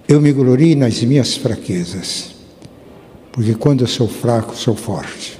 Eu 0.07 0.21
me 0.21 0.31
glorio 0.31 0.77
nas 0.77 1.01
minhas 1.01 1.35
fraquezas, 1.35 2.35
porque 3.31 3.55
quando 3.55 3.81
eu 3.81 3.87
sou 3.87 4.07
fraco, 4.07 4.55
sou 4.55 4.75
forte. 4.75 5.34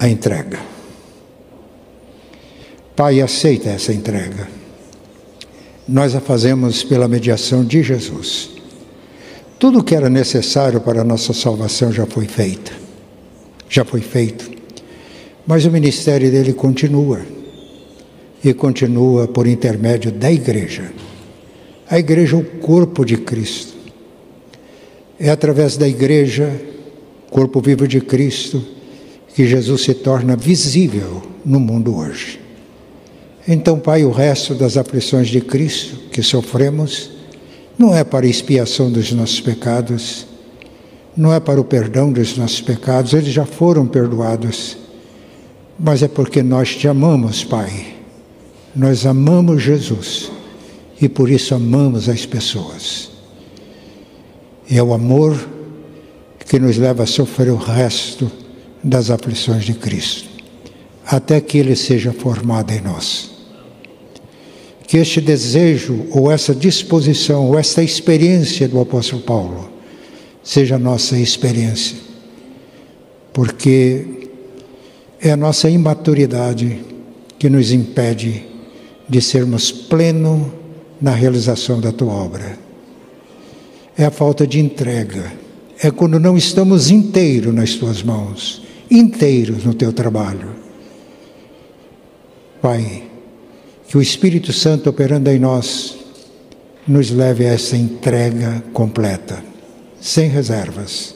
A 0.00 0.08
entrega. 0.08 0.58
Pai, 2.96 3.20
aceita 3.20 3.68
essa 3.68 3.92
entrega. 3.92 4.48
Nós 5.86 6.14
a 6.14 6.20
fazemos 6.20 6.82
pela 6.82 7.06
mediação 7.06 7.62
de 7.62 7.82
Jesus. 7.82 8.50
Tudo 9.58 9.80
o 9.80 9.84
que 9.84 9.94
era 9.94 10.08
necessário 10.08 10.80
para 10.80 11.02
a 11.02 11.04
nossa 11.04 11.34
salvação 11.34 11.92
já 11.92 12.06
foi 12.06 12.26
feito. 12.26 12.72
Já 13.68 13.84
foi 13.84 14.00
feito. 14.00 14.50
Mas 15.46 15.66
o 15.66 15.70
ministério 15.70 16.30
dele 16.30 16.54
continua. 16.54 17.20
E 18.42 18.54
continua 18.54 19.28
por 19.28 19.46
intermédio 19.46 20.10
da 20.10 20.32
igreja. 20.32 20.90
A 21.90 21.98
igreja 21.98 22.36
é 22.36 22.40
o 22.40 22.44
corpo 22.44 23.04
de 23.04 23.18
Cristo. 23.18 23.74
É 25.18 25.28
através 25.28 25.76
da 25.76 25.86
igreja, 25.86 26.50
corpo 27.28 27.60
vivo 27.60 27.86
de 27.86 28.00
Cristo, 28.00 28.79
que 29.34 29.46
Jesus 29.46 29.82
se 29.82 29.94
torna 29.94 30.36
visível 30.36 31.22
no 31.44 31.60
mundo 31.60 31.96
hoje. 31.96 32.40
Então, 33.46 33.78
Pai, 33.78 34.04
o 34.04 34.10
resto 34.10 34.54
das 34.54 34.76
aflições 34.76 35.28
de 35.28 35.40
Cristo 35.40 35.96
que 36.10 36.22
sofremos 36.22 37.10
não 37.78 37.94
é 37.94 38.04
para 38.04 38.26
expiação 38.26 38.90
dos 38.90 39.10
nossos 39.12 39.40
pecados, 39.40 40.26
não 41.16 41.32
é 41.32 41.40
para 41.40 41.60
o 41.60 41.64
perdão 41.64 42.12
dos 42.12 42.36
nossos 42.36 42.60
pecados, 42.60 43.12
eles 43.12 43.32
já 43.32 43.44
foram 43.44 43.86
perdoados, 43.86 44.76
mas 45.78 46.02
é 46.02 46.08
porque 46.08 46.42
nós 46.42 46.76
te 46.76 46.86
amamos, 46.86 47.42
Pai. 47.42 47.94
Nós 48.76 49.06
amamos 49.06 49.62
Jesus 49.62 50.30
e 51.00 51.08
por 51.08 51.30
isso 51.30 51.54
amamos 51.54 52.08
as 52.08 52.26
pessoas. 52.26 53.10
É 54.70 54.80
o 54.82 54.92
amor 54.92 55.36
que 56.46 56.58
nos 56.58 56.76
leva 56.76 57.02
a 57.04 57.06
sofrer 57.06 57.50
o 57.50 57.56
resto 57.56 58.30
das 58.82 59.10
aflições 59.10 59.64
de 59.64 59.74
Cristo, 59.74 60.28
até 61.06 61.40
que 61.40 61.58
ele 61.58 61.76
seja 61.76 62.12
formado 62.12 62.72
em 62.72 62.80
nós. 62.80 63.30
Que 64.86 64.96
este 64.96 65.20
desejo, 65.20 66.06
ou 66.10 66.30
essa 66.30 66.54
disposição, 66.54 67.46
ou 67.48 67.58
esta 67.58 67.82
experiência 67.82 68.66
do 68.66 68.80
apóstolo 68.80 69.22
Paulo, 69.22 69.70
seja 70.42 70.78
nossa 70.78 71.18
experiência, 71.18 71.96
porque 73.32 74.28
é 75.20 75.30
a 75.30 75.36
nossa 75.36 75.68
imaturidade 75.68 76.80
que 77.38 77.48
nos 77.48 77.72
impede 77.72 78.44
de 79.08 79.20
sermos 79.20 79.70
pleno 79.70 80.52
na 81.00 81.12
realização 81.12 81.80
da 81.80 81.92
tua 81.92 82.12
obra. 82.12 82.58
É 83.96 84.04
a 84.04 84.10
falta 84.10 84.46
de 84.46 84.58
entrega, 84.58 85.32
é 85.82 85.90
quando 85.90 86.18
não 86.18 86.36
estamos 86.36 86.90
inteiros 86.90 87.54
nas 87.54 87.74
tuas 87.74 88.02
mãos, 88.02 88.62
inteiros 88.90 89.64
no 89.64 89.74
teu 89.74 89.92
trabalho. 89.92 90.50
Pai, 92.60 93.04
que 93.86 93.96
o 93.96 94.02
Espírito 94.02 94.52
Santo 94.52 94.90
operando 94.90 95.30
em 95.30 95.38
nós 95.38 95.96
nos 96.86 97.10
leve 97.10 97.46
a 97.46 97.52
essa 97.52 97.76
entrega 97.76 98.62
completa, 98.72 99.42
sem 100.00 100.28
reservas, 100.28 101.14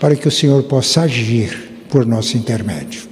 para 0.00 0.16
que 0.16 0.28
o 0.28 0.30
Senhor 0.30 0.62
possa 0.64 1.02
agir 1.02 1.84
por 1.88 2.04
nosso 2.04 2.36
intermédio. 2.36 3.08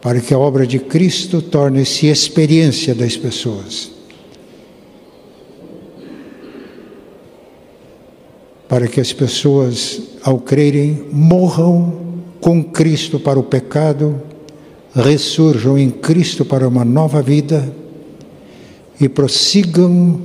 Para 0.00 0.20
que 0.20 0.32
a 0.32 0.38
obra 0.38 0.66
de 0.66 0.78
Cristo 0.78 1.40
torne-se 1.42 2.06
experiência 2.06 2.94
das 2.94 3.16
pessoas. 3.16 3.97
Para 8.68 8.86
que 8.86 9.00
as 9.00 9.12
pessoas, 9.12 10.00
ao 10.22 10.38
crerem, 10.38 11.06
morram 11.10 11.92
com 12.40 12.62
Cristo 12.62 13.18
para 13.18 13.38
o 13.38 13.42
pecado 13.42 14.20
ressurjam 14.94 15.78
em 15.78 15.90
Cristo 15.90 16.44
para 16.44 16.66
uma 16.66 16.84
nova 16.84 17.22
vida 17.22 17.72
e 19.00 19.08
prossigam 19.08 20.20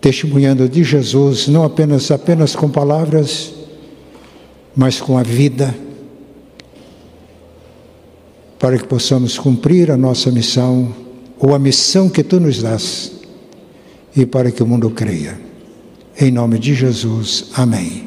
testemunhando 0.00 0.68
de 0.68 0.82
Jesus, 0.82 1.46
não 1.48 1.62
apenas 1.62 2.10
apenas 2.10 2.56
com 2.56 2.70
palavras, 2.70 3.52
mas 4.74 4.98
com 5.00 5.18
a 5.18 5.22
vida, 5.22 5.74
para 8.58 8.78
que 8.78 8.86
possamos 8.86 9.38
cumprir 9.38 9.90
a 9.90 9.96
nossa 9.96 10.30
missão 10.30 10.94
ou 11.38 11.54
a 11.54 11.58
missão 11.58 12.08
que 12.08 12.22
tu 12.22 12.40
nos 12.40 12.62
dás 12.62 13.12
e 14.16 14.24
para 14.24 14.50
que 14.50 14.62
o 14.62 14.66
mundo 14.66 14.90
creia. 14.90 15.49
Em 16.20 16.30
nome 16.30 16.58
de 16.58 16.74
Jesus. 16.74 17.46
Amém. 17.54 18.04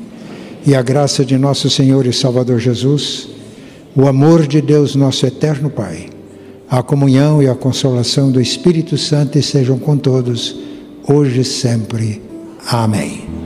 E 0.66 0.76
a 0.76 0.82
graça 0.84 1.26
de 1.26 1.36
nosso 1.36 1.68
Senhor 1.70 2.06
e 2.06 2.14
Salvador 2.14 2.60
Jesus, 2.60 3.28
o 3.96 4.08
amor 4.08 4.46
de 4.46 4.62
Deus, 4.62 4.96
nosso 4.96 5.26
eterno 5.26 5.70
Pai, 5.70 6.10
a 6.70 6.84
comunhão 6.84 7.42
e 7.42 7.48
a 7.50 7.56
consolação 7.56 8.32
do 8.32 8.40
Espírito 8.40 8.98
Santo 8.98 9.38
estejam 9.40 9.80
com 9.80 9.98
todos, 9.98 10.56
hoje 11.08 11.42
e 11.42 11.44
sempre. 11.44 12.22
Amém. 12.68 13.43